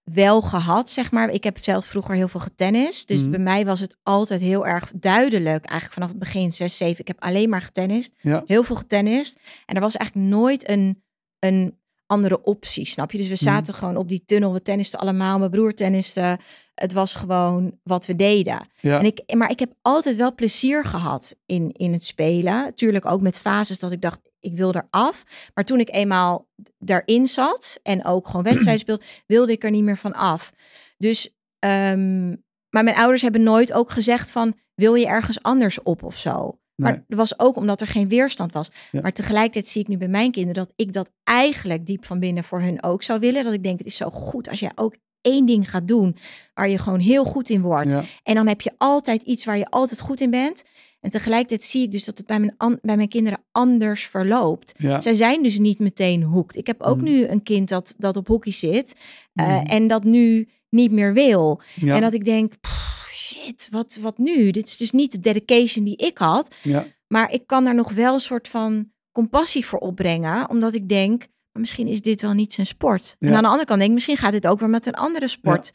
[0.04, 1.30] wel gehad, zeg maar.
[1.30, 3.08] Ik heb zelf vroeger heel veel getennist.
[3.08, 3.30] Dus Mhm.
[3.30, 5.66] bij mij was het altijd heel erg duidelijk.
[5.66, 7.00] Eigenlijk vanaf het begin, 6, 7.
[7.00, 8.14] Ik heb alleen maar getennist.
[8.22, 8.44] Ja.
[8.46, 9.40] Heel veel getennist.
[9.66, 11.04] En er was eigenlijk nooit een,
[11.40, 13.18] een andere optie, snap je?
[13.18, 13.44] Dus we Mhm.
[13.44, 14.54] zaten gewoon op die tunnel.
[14.54, 15.40] We tennisten allemaal.
[15.40, 16.40] Mijn broer tenniste.
[16.76, 18.68] Het was gewoon wat we deden.
[18.80, 19.00] Ja.
[19.00, 22.76] En ik, maar ik heb altijd wel plezier gehad in, in het spelen.
[22.76, 25.24] Tuurlijk ook met fases dat ik dacht, ik wil eraf.
[25.54, 26.48] Maar toen ik eenmaal
[26.80, 30.52] daarin zat en ook gewoon wedstrijden speelde, wilde ik er niet meer van af.
[30.98, 32.30] Dus, ehm,
[32.70, 36.60] maar mijn ouders hebben nooit ook gezegd van, wil je ergens anders op of zo?
[36.76, 37.02] Maar Nee.
[37.08, 38.70] dat was ook omdat er geen weerstand was.
[38.92, 39.02] Ja.
[39.02, 42.44] Maar tegelijkertijd zie ik nu bij mijn kinderen dat ik dat eigenlijk diep van binnen
[42.44, 43.44] voor hun ook zou willen.
[43.44, 46.18] Dat ik denk, het is zo goed als jij ook één ding gaat doen
[46.54, 47.92] waar je gewoon heel goed in wordt.
[47.92, 48.04] Ja.
[48.24, 50.64] En dan heb je altijd iets waar je altijd goed in bent.
[51.02, 54.74] En tegelijkertijd zie ik dus dat het bij mijn, an- bij mijn kinderen anders verloopt.
[54.78, 55.02] Ja.
[55.02, 56.58] Zij zijn dus niet meteen hoekt.
[56.58, 57.04] Ik heb ook Mm.
[57.04, 58.96] nu een kind dat, dat op hockey zit
[59.34, 59.66] eh, Mhm.
[59.66, 61.62] en dat nu niet meer wil.
[61.76, 61.96] Ja.
[61.96, 64.52] En dat ik denk, pff, shit, wat, wat nu?
[64.52, 66.56] Dit is dus niet de dedication die ik had.
[66.62, 66.86] ja.
[67.08, 70.50] Maar ik kan daar nog wel een soort van compassie voor opbrengen.
[70.50, 73.16] Omdat ik denk, misschien is dit wel niet zijn sport.
[73.20, 75.28] En aan de andere kant denk ik, misschien gaat dit ook weer met een andere
[75.28, 75.72] sport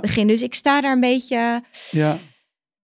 [0.00, 0.34] beginnen.
[0.34, 2.18] Dus ik sta daar een beetje Ja.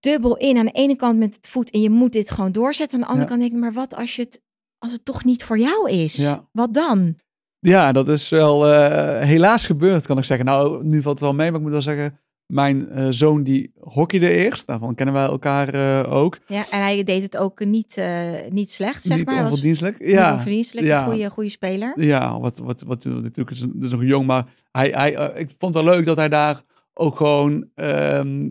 [0.03, 0.57] Dubbel in.
[0.59, 2.99] Aan de ene kant met het voet en je moet dit gewoon doorzetten.
[2.99, 3.31] Aan de andere Ja.
[3.31, 4.43] kant denk ik, maar wat als, je het,
[4.79, 6.17] als het toch niet voor jou is?
[6.17, 6.49] Ja.
[6.53, 7.17] Wat dan?
[7.59, 10.47] Ja, dat is wel eh, helaas gebeurd, kan ik zeggen.
[10.47, 13.73] Nou, nu valt het wel mee, maar ik moet wel zeggen, mijn eh, zoon die
[13.81, 14.67] hockeyde eerst.
[14.67, 16.39] Daarvan kennen wij elkaar eh, ook.
[16.47, 18.03] Ja, en hij deed het ook niet,
[18.51, 19.37] niet slecht, zeg Niet maar.
[19.43, 20.01] Was onverdienstelijk.
[20.01, 21.03] niet Ja, onverdienstelijk, ja.
[21.05, 22.03] een goede, goede speler.
[22.05, 25.85] ja wat, wat, wat, natuurlijk is, is nog jong, maar hij, hij, ik vond het
[25.85, 26.63] wel leuk dat hij daar
[26.95, 28.49] ook gewoon ehm,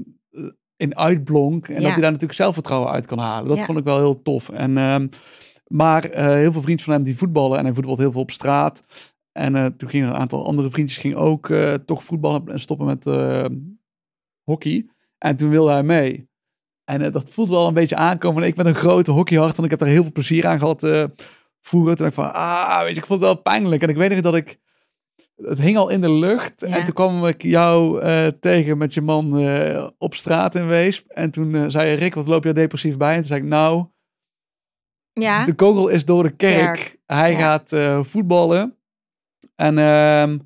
[0.82, 1.67] in uitblonk.
[1.67, 1.82] En Ja.
[1.82, 3.48] dat hij daar natuurlijk zelfvertrouwen uit kan halen.
[3.50, 3.65] Dat Ja.
[3.65, 4.50] vond ik wel heel tof.
[4.50, 5.08] En, ehm,
[5.67, 8.32] maar eh, heel veel vrienden van hem die voetballen en hij voetbalt heel veel op
[8.32, 8.84] straat.
[9.32, 12.86] En eh, toen gingen een aantal andere vriendjes gingen ook eh, toch voetballen en stoppen
[12.86, 13.06] met
[14.44, 14.86] hockey.
[15.17, 16.30] En toen wilde hij mee.
[16.84, 18.44] En dat voelt wel een beetje aankomen.
[18.44, 21.04] Ik ben een grote hockeyhart en ik heb er heel veel plezier aan gehad eh,
[21.62, 21.96] vroeger.
[21.96, 23.82] Toen dacht ik van, ah, weet je, ik vond het wel pijnlijk.
[23.84, 24.60] En ik weet nog dat ik,
[25.43, 26.54] het hing al in de lucht.
[26.62, 26.67] Ja.
[26.67, 31.10] En toen kwam ik jou eh, tegen met je man eh, op straat in Weesp.
[31.10, 33.10] En toen eh, zei je, Rick, wat loop je depressief bij?
[33.10, 33.86] En toen zei ik, nou,
[35.13, 36.75] Ja, de kogel is door de kerk.
[36.75, 37.38] Kerk, Hij ja.
[37.38, 38.77] gaat voetballen.
[39.56, 40.39] En ehm,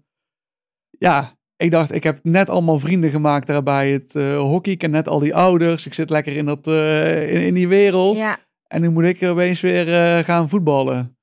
[0.89, 4.71] ja, ik dacht, ik heb net allemaal vrienden gemaakt daar bij het hockey.
[4.71, 5.85] Ik ken net al die ouders.
[5.85, 8.23] Ik zit lekker in, dat, in, in die wereld.
[8.67, 11.17] En nu moet ik opeens weer gaan voetballen.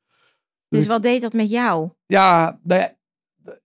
[0.68, 1.90] Dus wat deed dat met jou?
[2.06, 2.96] Ja, nou ja,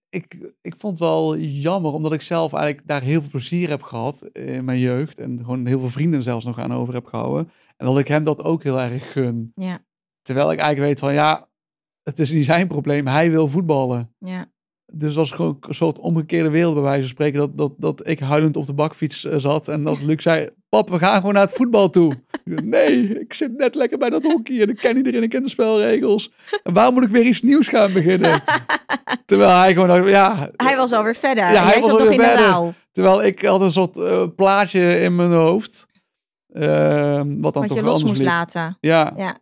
[0.09, 3.83] ik, ik vond het wel jammer, omdat ik zelf eigenlijk daar heel veel plezier heb
[3.83, 5.19] gehad in mijn jeugd.
[5.19, 7.51] En gewoon heel veel vrienden zelfs nog aan over heb gehouden.
[7.77, 9.51] En dat ik hem dat ook heel erg gun.
[9.55, 9.85] Ja,
[10.21, 11.49] Terwijl ik eigenlijk weet van, ja,
[12.03, 13.07] het is niet zijn probleem.
[13.07, 14.15] Hij wil voetballen.
[14.19, 14.55] ja.
[14.93, 17.39] Dus dat was gewoon een soort omgekeerde wereld bij wijze van spreken.
[17.39, 19.67] Dat, dat, dat ik huilend op de bakfiets eh, zat.
[19.67, 22.13] En dat Luc zei, pap, we gaan gewoon naar het voetbal toe.
[22.43, 24.61] Nee, ik zit net lekker bij dat hockey.
[24.61, 26.31] En ik ken iedereen, ik ken de spelregels.
[26.63, 28.41] En waarom moet ik weer iets nieuws gaan beginnen?
[29.25, 30.49] Terwijl hij gewoon dacht, ja...
[30.55, 31.43] Hij was alweer verder.
[31.51, 32.73] Ja, hij was zat nog in de rouw.
[32.91, 35.87] Terwijl ik had een soort eh, plaatje in mijn hoofd.
[36.53, 38.27] ehm, wat dan Wat toch je los moest liep.
[38.27, 38.77] laten.
[38.79, 39.37] Ja, Ja.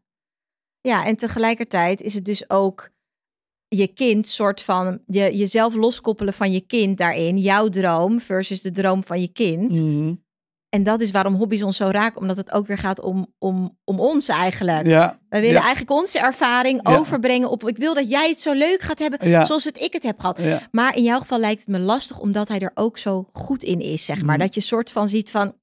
[0.81, 2.89] ja, en tegelijkertijd is het dus ook
[3.67, 7.37] je kind soort van je, jezelf loskoppelen van je kind daarin.
[7.37, 9.81] Jouw droom versus de droom van je kind.
[9.83, 10.13] Mhm.
[10.75, 12.21] En dat is waarom hobby's ons zo raken.
[12.21, 14.85] Omdat het ook weer gaat om, om, om ons eigenlijk.
[14.85, 15.61] ja, We willen Ja.
[15.61, 16.97] eigenlijk onze ervaring Ja.
[16.97, 17.67] overbrengen op...
[17.67, 20.19] Ik wil dat jij het zo leuk gaat hebben ja, zoals het ik het heb
[20.19, 20.39] gehad.
[20.71, 23.79] Maar in jouw geval lijkt het me lastig omdat hij er ook zo goed in
[23.79, 24.35] is, zeg maar.
[24.35, 24.45] Mhm.
[24.45, 25.53] Dat je soort van ziet van...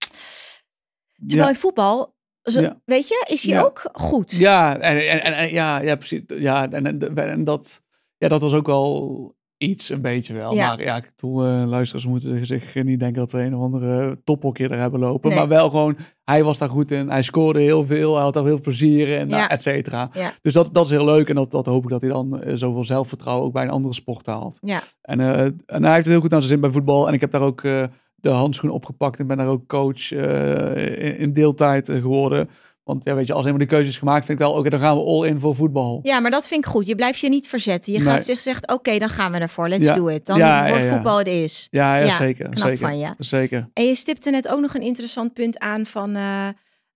[1.27, 2.81] Terwijl in voetbal, zo, Ja.
[2.85, 3.63] weet je, is hij Ja.
[3.63, 4.31] ook goed.
[4.33, 6.23] Ja, en, en, ja, ja, precies.
[6.27, 7.83] Ja, en, en, en dat,
[8.17, 10.55] ja, dat was ook wel iets, een beetje wel.
[10.55, 10.67] Ja.
[10.69, 14.21] Maar ja, ik bedoel, eh, luisteraars moeten zich niet denken dat we een of andere
[14.25, 15.29] tophokje er hebben lopen.
[15.31, 15.39] Nee.
[15.39, 17.09] Maar wel gewoon, hij was daar goed in.
[17.09, 18.15] Hij scoorde heel veel.
[18.15, 19.49] Hij had daar heel veel plezier in, Ja.
[19.49, 20.11] et cetera.
[20.13, 20.33] Ja.
[20.43, 21.29] Dus dat, dat is heel leuk.
[21.29, 23.95] En dat, dat hoop ik dat hij dan eh, zoveel zelfvertrouwen ook bij een andere
[23.95, 24.59] sport haalt.
[24.61, 24.83] Ja.
[25.03, 27.09] En, eh, en hij heeft het heel goed naar zijn zin bij voetbal.
[27.09, 31.05] En ik heb daar ook eh, de handschoen opgepakt en ben daar ook coach eh,
[31.05, 32.49] in, in deeltijd eh, geworden.
[32.85, 34.97] Want ja, weet je, als eenmaal die keuzes gemaakt, vind ik wel, oké, dan gaan
[34.97, 36.01] we all in voor voetbal.
[36.03, 36.87] Ja, maar dat vind ik goed.
[36.87, 37.93] Je blijft je niet verzetten.
[37.93, 38.09] Je Nee.
[38.09, 39.69] gaat zich zegt, oké, dan gaan we ervoor.
[39.69, 39.95] Let's Ja.
[39.95, 40.27] do it.
[40.27, 40.93] Dan Ja, wordt ja.
[40.93, 41.67] voetbal het is.
[41.71, 42.45] Ja, ja, zeker.
[42.49, 43.15] knap zeker, van je.
[43.19, 43.69] Zeker.
[43.73, 46.49] En je stipte net ook nog een interessant punt aan van eh,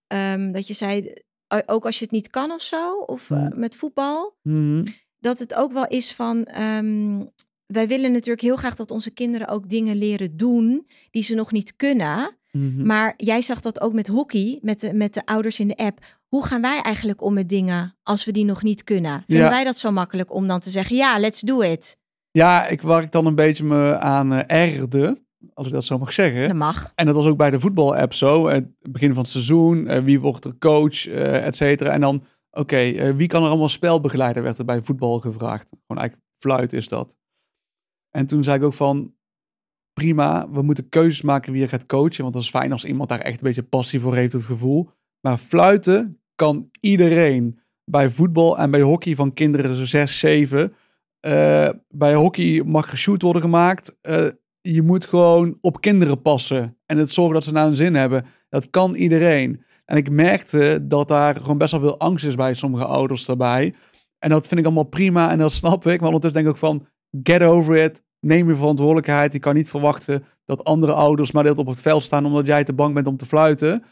[0.07, 1.13] ehm, dat je zei,
[1.49, 3.53] eh, ook als je het niet kan of zo, of eh, Hmm.
[3.59, 4.87] met voetbal, Mhm.
[5.19, 7.21] dat het ook wel is van, ehm,
[7.67, 11.53] wij willen natuurlijk heel graag dat onze kinderen ook dingen leren doen die ze nog
[11.53, 12.37] niet kunnen.
[12.57, 12.87] Mhm.
[12.87, 15.99] Maar jij zag dat ook met hockey, met de, met de ouders in de app.
[16.29, 19.25] Hoe gaan wij eigenlijk om met dingen als we die nog niet kunnen?
[19.27, 19.51] Vinden Ja.
[19.51, 21.99] wij dat zo makkelijk om dan te zeggen, ja, let's do it?
[22.31, 25.23] Ja, ik, waar ik dan een beetje me aan eh, ergerde,
[25.55, 26.49] als ik dat zo mag zeggen.
[26.49, 26.93] Dat mag.
[26.95, 28.49] En dat was ook bij de voetbal-app zo.
[28.49, 31.91] Het begin van het seizoen, eh, wie wordt er coach, eh et cetera.
[31.91, 35.69] En dan, oké, wie kan er allemaal spelbegeleider, werd er bij voetbal gevraagd.
[35.87, 37.17] Gewoon eigenlijk fluit is dat.
[38.11, 39.15] En toen zei ik ook van,
[40.01, 42.23] prima, we moeten keuzes maken wie er gaat coachen.
[42.23, 44.91] Want dat is fijn als iemand daar echt een beetje passie voor heeft, het gevoel.
[45.21, 47.59] Maar fluiten kan iedereen.
[47.85, 50.73] Bij voetbal en bij hockey van kinderen 6, 7.
[51.21, 53.99] Eh, bij hockey mag geshoot worden gemaakt.
[54.01, 54.29] Eh,
[54.61, 56.77] je moet gewoon op kinderen passen.
[56.87, 58.25] En het zorgen dat ze naar hun zin hebben.
[58.49, 59.65] Dat kan iedereen.
[59.85, 63.75] En ik merkte dat daar gewoon best wel veel angst is bij sommige ouders daarbij.
[64.19, 66.01] En dat vind ik allemaal prima en dat snap ik.
[66.01, 66.87] Maar ondertussen denk ik ook van,
[67.23, 68.05] get over it.
[68.27, 69.33] Neem je verantwoordelijkheid.
[69.33, 72.65] Je kan niet verwachten dat andere ouders maar dit op het veld staan omdat jij
[72.65, 73.73] te bang bent om te fluiten.
[73.73, 73.83] En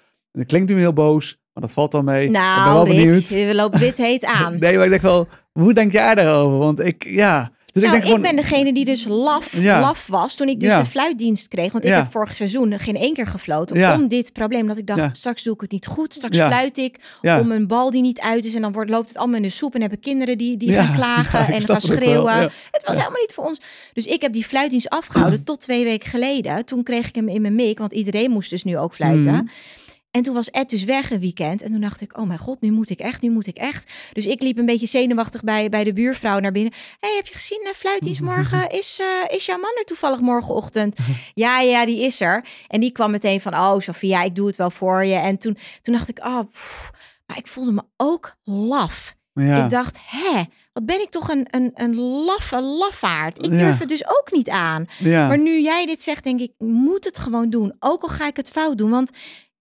[0.40, 2.24] dat klinkt nu heel boos, maar dat valt dan mee.
[2.26, 3.28] ik ben Nou, wel Rick, benieuwd.
[3.28, 4.58] we lopen wit heet aan.
[4.58, 6.58] Nee, maar ik denk wel, hoe denk jij daarover?
[6.58, 7.50] Want ik, ja.
[7.74, 9.80] Dus nou, ik ik, denk gewoon, ben degene die dus laf, Ja.
[9.80, 10.78] laf was toen ik dus Ja.
[10.82, 11.72] de fluitdienst kreeg.
[11.72, 11.96] Want ik Ja.
[11.96, 14.66] heb vorig seizoen geen één keer gefloten om dit probleem.
[14.66, 16.14] Dat ik dacht, straks doe ik het niet goed.
[16.14, 18.54] Straks fluit ik om een bal die niet uit is.
[18.54, 19.74] En dan wordt, loopt het allemaal in de soep.
[19.74, 22.38] En hebben kinderen die, die gaan klagen ik en gaan schreeuwen.
[22.70, 23.60] Het was helemaal niet voor ons.
[23.92, 26.64] Dus ik heb die fluitdienst afgehouden tot twee weken geleden.
[26.64, 27.78] Toen kreeg ik hem in mijn mik.
[27.78, 29.32] Want iedereen moest dus nu ook fluiten.
[29.34, 29.44] Mhm.
[30.14, 31.62] En toen was Ed dus weg een weekend.
[31.62, 33.92] En toen dacht ik, oh mijn god, nu moet ik echt, nu moet ik echt.
[34.12, 36.72] Dus ik liep een beetje zenuwachtig bij, bij de buurvrouw naar binnen.
[37.00, 38.68] hey, heb je gezien, uh, fluitdienst morgen?
[38.80, 40.98] Is, eh, is jouw man er toevallig morgenochtend?
[41.34, 42.44] ja, ja, die is er.
[42.68, 45.14] En die kwam meteen van, oh Sofia, ik doe het wel voor je.
[45.14, 46.90] En toen, toen dacht ik, oh, pff,
[47.26, 49.14] maar ik voelde me ook laf.
[49.32, 49.64] Ja.
[49.64, 53.44] Ik dacht, hè, wat ben ik toch een, een, een laffe lafaard.
[53.44, 53.56] Ik Ja.
[53.56, 54.86] durf het dus ook niet aan.
[54.98, 55.26] ja.
[55.26, 57.74] Maar nu jij dit zegt, denk ik, ik moet het gewoon doen.
[57.78, 58.90] Ook al ga ik het fout doen.
[58.90, 59.10] Want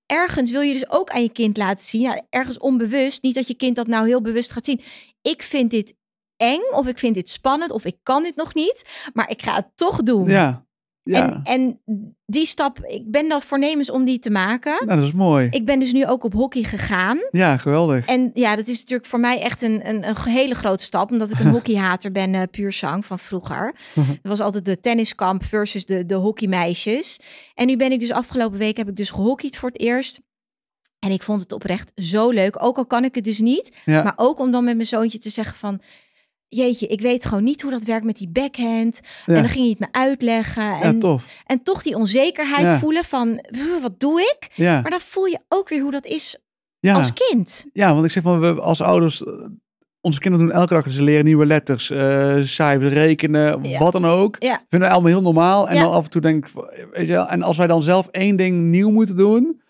[0.05, 2.23] ergens wil je dus ook aan je kind laten zien.
[2.29, 3.23] Ergens onbewust.
[3.23, 4.81] Niet dat je kind dat nou heel bewust gaat zien.
[5.21, 5.95] Ik vind dit
[6.37, 9.09] eng of ik vind dit spannend of ik kan dit nog niet.
[9.13, 10.27] Maar ik ga het toch doen.
[10.27, 10.65] ja.
[11.03, 11.41] Ja.
[11.43, 11.79] En, en
[12.25, 14.85] die stap, ik ben dan voornemens om die te maken.
[14.85, 15.47] Nou, dat is mooi.
[15.49, 17.17] Ik ben dus nu ook op hockey gegaan.
[17.31, 18.05] Ja, geweldig.
[18.05, 21.11] En ja, dat is natuurlijk voor mij echt een, een, een hele grote stap.
[21.11, 23.75] Omdat ik een hockeyhater ben, eh, puur zang van vroeger.
[23.95, 27.19] Dat was altijd de tenniskamp versus de, de hockeymeisjes.
[27.53, 30.21] En nu ben ik dus afgelopen week heb ik dus gehockeyd voor het eerst.
[30.99, 32.63] En ik vond het oprecht zo leuk.
[32.63, 33.71] Ook al kan ik het dus niet.
[33.85, 34.03] Ja.
[34.03, 35.81] Maar ook om dan met mijn zoontje te zeggen van...
[36.55, 38.99] Jeetje, ik weet gewoon niet hoe dat werkt met die backhand.
[39.25, 39.33] Ja.
[39.33, 40.63] En dan ging hij het me uitleggen.
[40.63, 41.25] ja, En, tof.
[41.45, 42.79] en toch die onzekerheid Ja.
[42.79, 43.45] voelen van...
[43.51, 44.47] "Pff, Wat doe ik?
[44.57, 46.37] Maar dan voel je ook weer hoe dat is
[46.81, 47.65] als kind.
[47.73, 49.33] ja, want ik zeg van, we als ouders, eh,
[50.01, 54.35] onze kinderen doen elke dag, ze leren nieuwe letters, eh, cijfers, rekenen, wat dan ook.
[54.39, 54.61] Ja.
[54.69, 55.69] Vinden we allemaal heel normaal.
[55.69, 56.53] En dan af en toe denk ik,
[56.91, 59.61] weet je wel, en als wij dan zelf één ding nieuw moeten doen.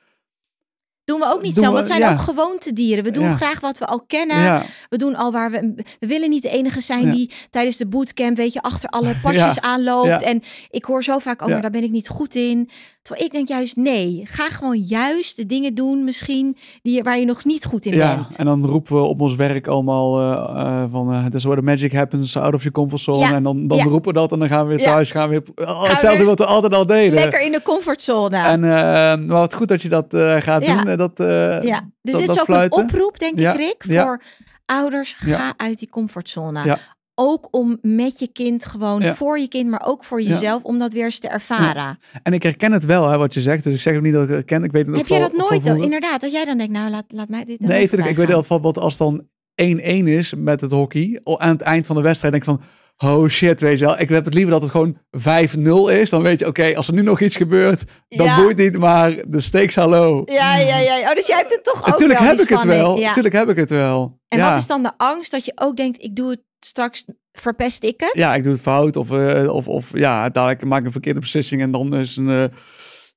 [1.06, 1.74] Doen we ook niet Doen zelf.
[1.74, 2.12] we- Dat zijn ja.
[2.12, 3.04] ook gewoontedieren.
[3.04, 3.36] We doen Ja.
[3.36, 4.38] graag wat we al kennen.
[4.42, 5.74] Ja, We doen al waar we.
[6.00, 9.62] We willen niet de enige zijn die tijdens de bootcamp, weet je, achter alle pasjes
[9.62, 10.22] aanloopt.
[10.22, 12.70] En ik hoor zo vaak, oh, maar daar ben ik niet goed in.
[13.04, 17.26] Terwijl ik denk juist, nee, ga gewoon juist de dingen doen, misschien die waar je
[17.26, 18.16] nog niet goed in ja.
[18.16, 18.36] bent.
[18.38, 21.60] en dan roepen we op ons werk allemaal eh, eh, van, uh, this is where
[21.60, 23.18] the magic happens, out of your comfort zone.
[23.18, 23.34] Ja.
[23.34, 23.84] En dan, dan Ja.
[23.84, 26.40] roepen we dat en dan gaan we weer thuis, gaan we weer, oh, hetzelfde wat
[26.40, 27.14] we altijd al deden.
[27.14, 28.38] Lekker in de comfortzone.
[28.38, 30.88] En eh, maar wat goed dat je dat eh, gaat doen.
[30.88, 31.28] eh, dat, eh,
[31.62, 32.80] ja, dus dat- dit dat is ook fluiten.
[32.80, 34.22] een oproep, denk ik, Rick, voor
[34.66, 35.14] ouders.
[35.18, 36.78] Ga uit die comfortzone.
[37.16, 39.16] Ook om met je kind gewoon, Ja.
[39.16, 40.30] voor je kind, maar ook voor Ja.
[40.30, 41.98] jezelf, om dat weer eens te ervaren.
[42.24, 43.64] En ik herken het wel, hè, wat je zegt.
[43.64, 44.64] Dus ik zeg ook niet dat ik het herken.
[44.64, 47.30] Ik weet het Heb jij dat nooit, inderdaad, dat jij dan denkt, nou laat, laat
[47.30, 48.10] mij dit Nee, natuurlijk.
[48.10, 51.20] Ik weet dat bijvoorbeeld als dan 1-1 is met het hockey.
[51.24, 52.62] Aan het eind van de wedstrijd denk ik van...
[52.98, 54.00] Oh shit, weet je wel.
[54.00, 56.10] Ik heb het liever dat het gewoon 5-0 is.
[56.10, 58.36] Dan weet je, oké, als er nu nog iets gebeurt, dan Ja.
[58.42, 58.78] boeit niet.
[58.78, 60.22] Maar de stakes hallo.
[60.26, 61.10] Ja, ja, ja.
[61.10, 62.98] Oh, dus jij hebt het toch ook Natuurlijk wel, heb ik het wel.
[62.98, 63.08] Ja.
[63.08, 64.20] Natuurlijk heb ik het wel.
[64.28, 64.50] En ja.
[64.50, 68.00] wat is dan de angst dat je ook denkt, ik doe het straks, verpest ik
[68.00, 68.12] het?
[68.14, 68.96] Ja, ik doe het fout.
[68.96, 71.62] Of, eh, of, of ja, dadelijk maak ik een verkeerde beslissing.
[71.62, 72.30] En dan is een...
[72.30, 72.44] eh,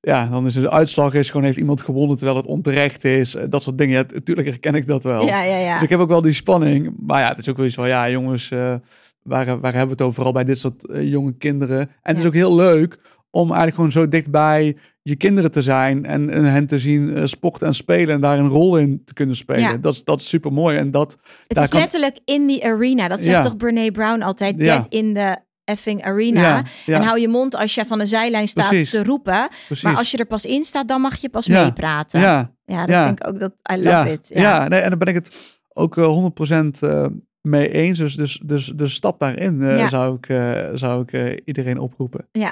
[0.01, 3.35] ja, dan is de uitslag is gewoon heeft iemand gewonnen terwijl het onterecht is.
[3.35, 3.97] Eh, Dat soort dingen.
[3.97, 5.25] Ja, natuurlijk herken ik dat wel.
[5.25, 5.57] ja, ja.
[5.57, 5.73] ja.
[5.73, 6.93] Dus ik heb ook wel die spanning.
[6.99, 10.01] Maar ja, het is ook wel iets van, ja jongens, waar, waar hebben we het
[10.01, 10.13] over?
[10.13, 11.79] Vooral bij dit soort jonge kinderen.
[11.79, 12.99] En het is ook heel leuk
[13.37, 17.25] om eigenlijk gewoon zo dichtbij je kinderen te zijn en, en hen te zien uh,
[17.25, 19.61] sporten en spelen en daar een rol in te kunnen spelen.
[19.61, 19.77] Ja.
[19.77, 20.77] Dat, is- dat is super mooi.
[20.77, 23.07] En dat, Het daar is kan- letterlijk in die arena.
[23.07, 23.43] Dat zegt Ja.
[23.43, 26.41] toch Brene Brown altijd, get in the effing arena.
[26.41, 28.89] ja, ja, En hou je mond als je van de zijlijn staat Precies.
[28.89, 29.47] te roepen.
[29.65, 29.83] precies.
[29.83, 31.63] Maar als je er pas in staat, dan mag je pas Ja.
[31.63, 32.19] meepraten.
[32.19, 34.31] Ja, ja, dat vind ik ook dat I love ja, it.
[34.33, 37.05] Ja, nee, en daar ben ik het ook eh, 100% eh,
[37.41, 37.99] mee eens.
[37.99, 42.27] Dus, dus, dus de stap daarin eh, zou ik, eh, zou ik eh, iedereen oproepen.
[42.31, 42.51] Ja.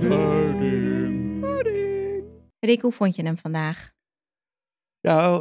[0.00, 1.44] Duiding.
[2.60, 3.92] Rick, hoe vond je hem vandaag?
[5.00, 5.40] Ja,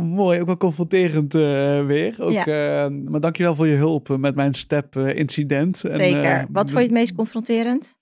[0.00, 0.40] mooi.
[0.40, 2.16] Ook wel confronterend eh, weer.
[2.22, 5.76] Ook, eh, maar dankjewel voor je hulp eh, met mijn step-incident.
[5.76, 6.46] Zeker.
[6.50, 7.96] Wat vond je het meest confronterend?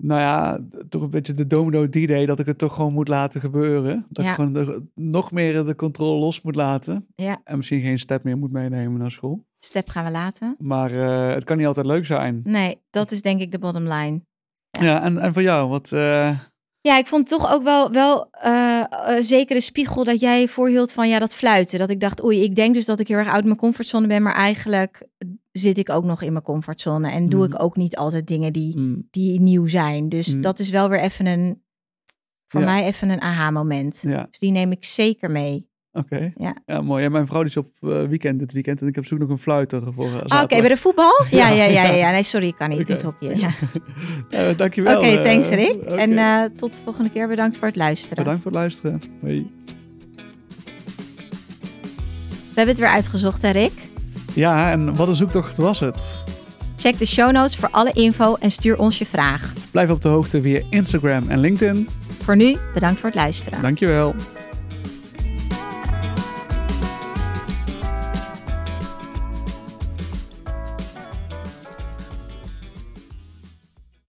[0.00, 3.40] Nou ja, toch een beetje de domino D-day dat ik het toch gewoon moet laten
[3.40, 4.06] gebeuren.
[4.08, 4.30] Dat Ja.
[4.30, 7.06] ik gewoon de- nog meer de controle los moet laten.
[7.14, 7.40] Ja.
[7.44, 9.46] En misschien geen step meer moet meenemen naar school.
[9.58, 10.54] Step gaan we laten.
[10.58, 12.40] Maar eh, het kan niet altijd leuk zijn.
[12.44, 14.20] Nee, dat is denk ik de bottom line.
[14.70, 15.02] Ja.
[15.02, 15.92] En, en voor jou, wat...
[15.92, 16.38] eh,
[16.80, 18.30] Ja, ik vond het toch ook wel, wel
[19.20, 21.78] zeker een spiegel dat jij voorhield van ja, dat fluiten.
[21.78, 24.22] Dat ik dacht, oei, ik denk dus dat ik heel erg uit mijn comfortzone ben,
[24.22, 25.06] maar eigenlijk
[25.52, 27.54] zit ik ook nog in mijn comfortzone en doe Mhm.
[27.54, 30.08] ik ook niet altijd dingen die, mm, die nieuw zijn.
[30.08, 30.40] Dus Mhm.
[30.40, 31.62] dat is wel weer even een,
[32.46, 32.66] voor Ja.
[32.66, 34.00] mij even een aha-moment.
[34.06, 35.67] ja, Dus die neem ik zeker mee.
[35.98, 36.32] Oké.
[36.36, 36.80] Ja.
[36.80, 37.02] mooi.
[37.02, 39.38] Ja, mijn vrouw is op eh, weekend dit weekend en ik heb zoek nog een
[39.38, 41.24] fluiter voor Ah, Oké, bij de voetbal?
[41.30, 41.94] Ja, ja, ja, ja, Ja.
[41.94, 42.10] ja.
[42.10, 42.78] Nee, sorry, ik kan niet.
[42.78, 42.92] Ik Oké.
[42.92, 43.38] moet hockeyen.
[43.38, 43.50] Ja.
[44.30, 44.96] Eh, dankjewel.
[44.98, 45.82] Oké, eh, thanks Rick.
[45.82, 47.28] En eh, tot de volgende keer.
[47.28, 48.16] Bedankt voor het luisteren.
[48.16, 49.02] Bedankt voor het luisteren.
[49.20, 49.50] Hoi.
[52.28, 53.72] We hebben het weer uitgezocht, hè Rick?
[54.34, 56.24] Ja, en wat een zoektocht was het?
[56.76, 59.52] Check de show notes voor alle info en stuur ons je vraag.
[59.70, 61.88] Blijf op de hoogte via Instagram en LinkedIn.
[62.22, 63.62] Voor nu, bedankt voor het luisteren.
[63.62, 64.14] Dankjewel.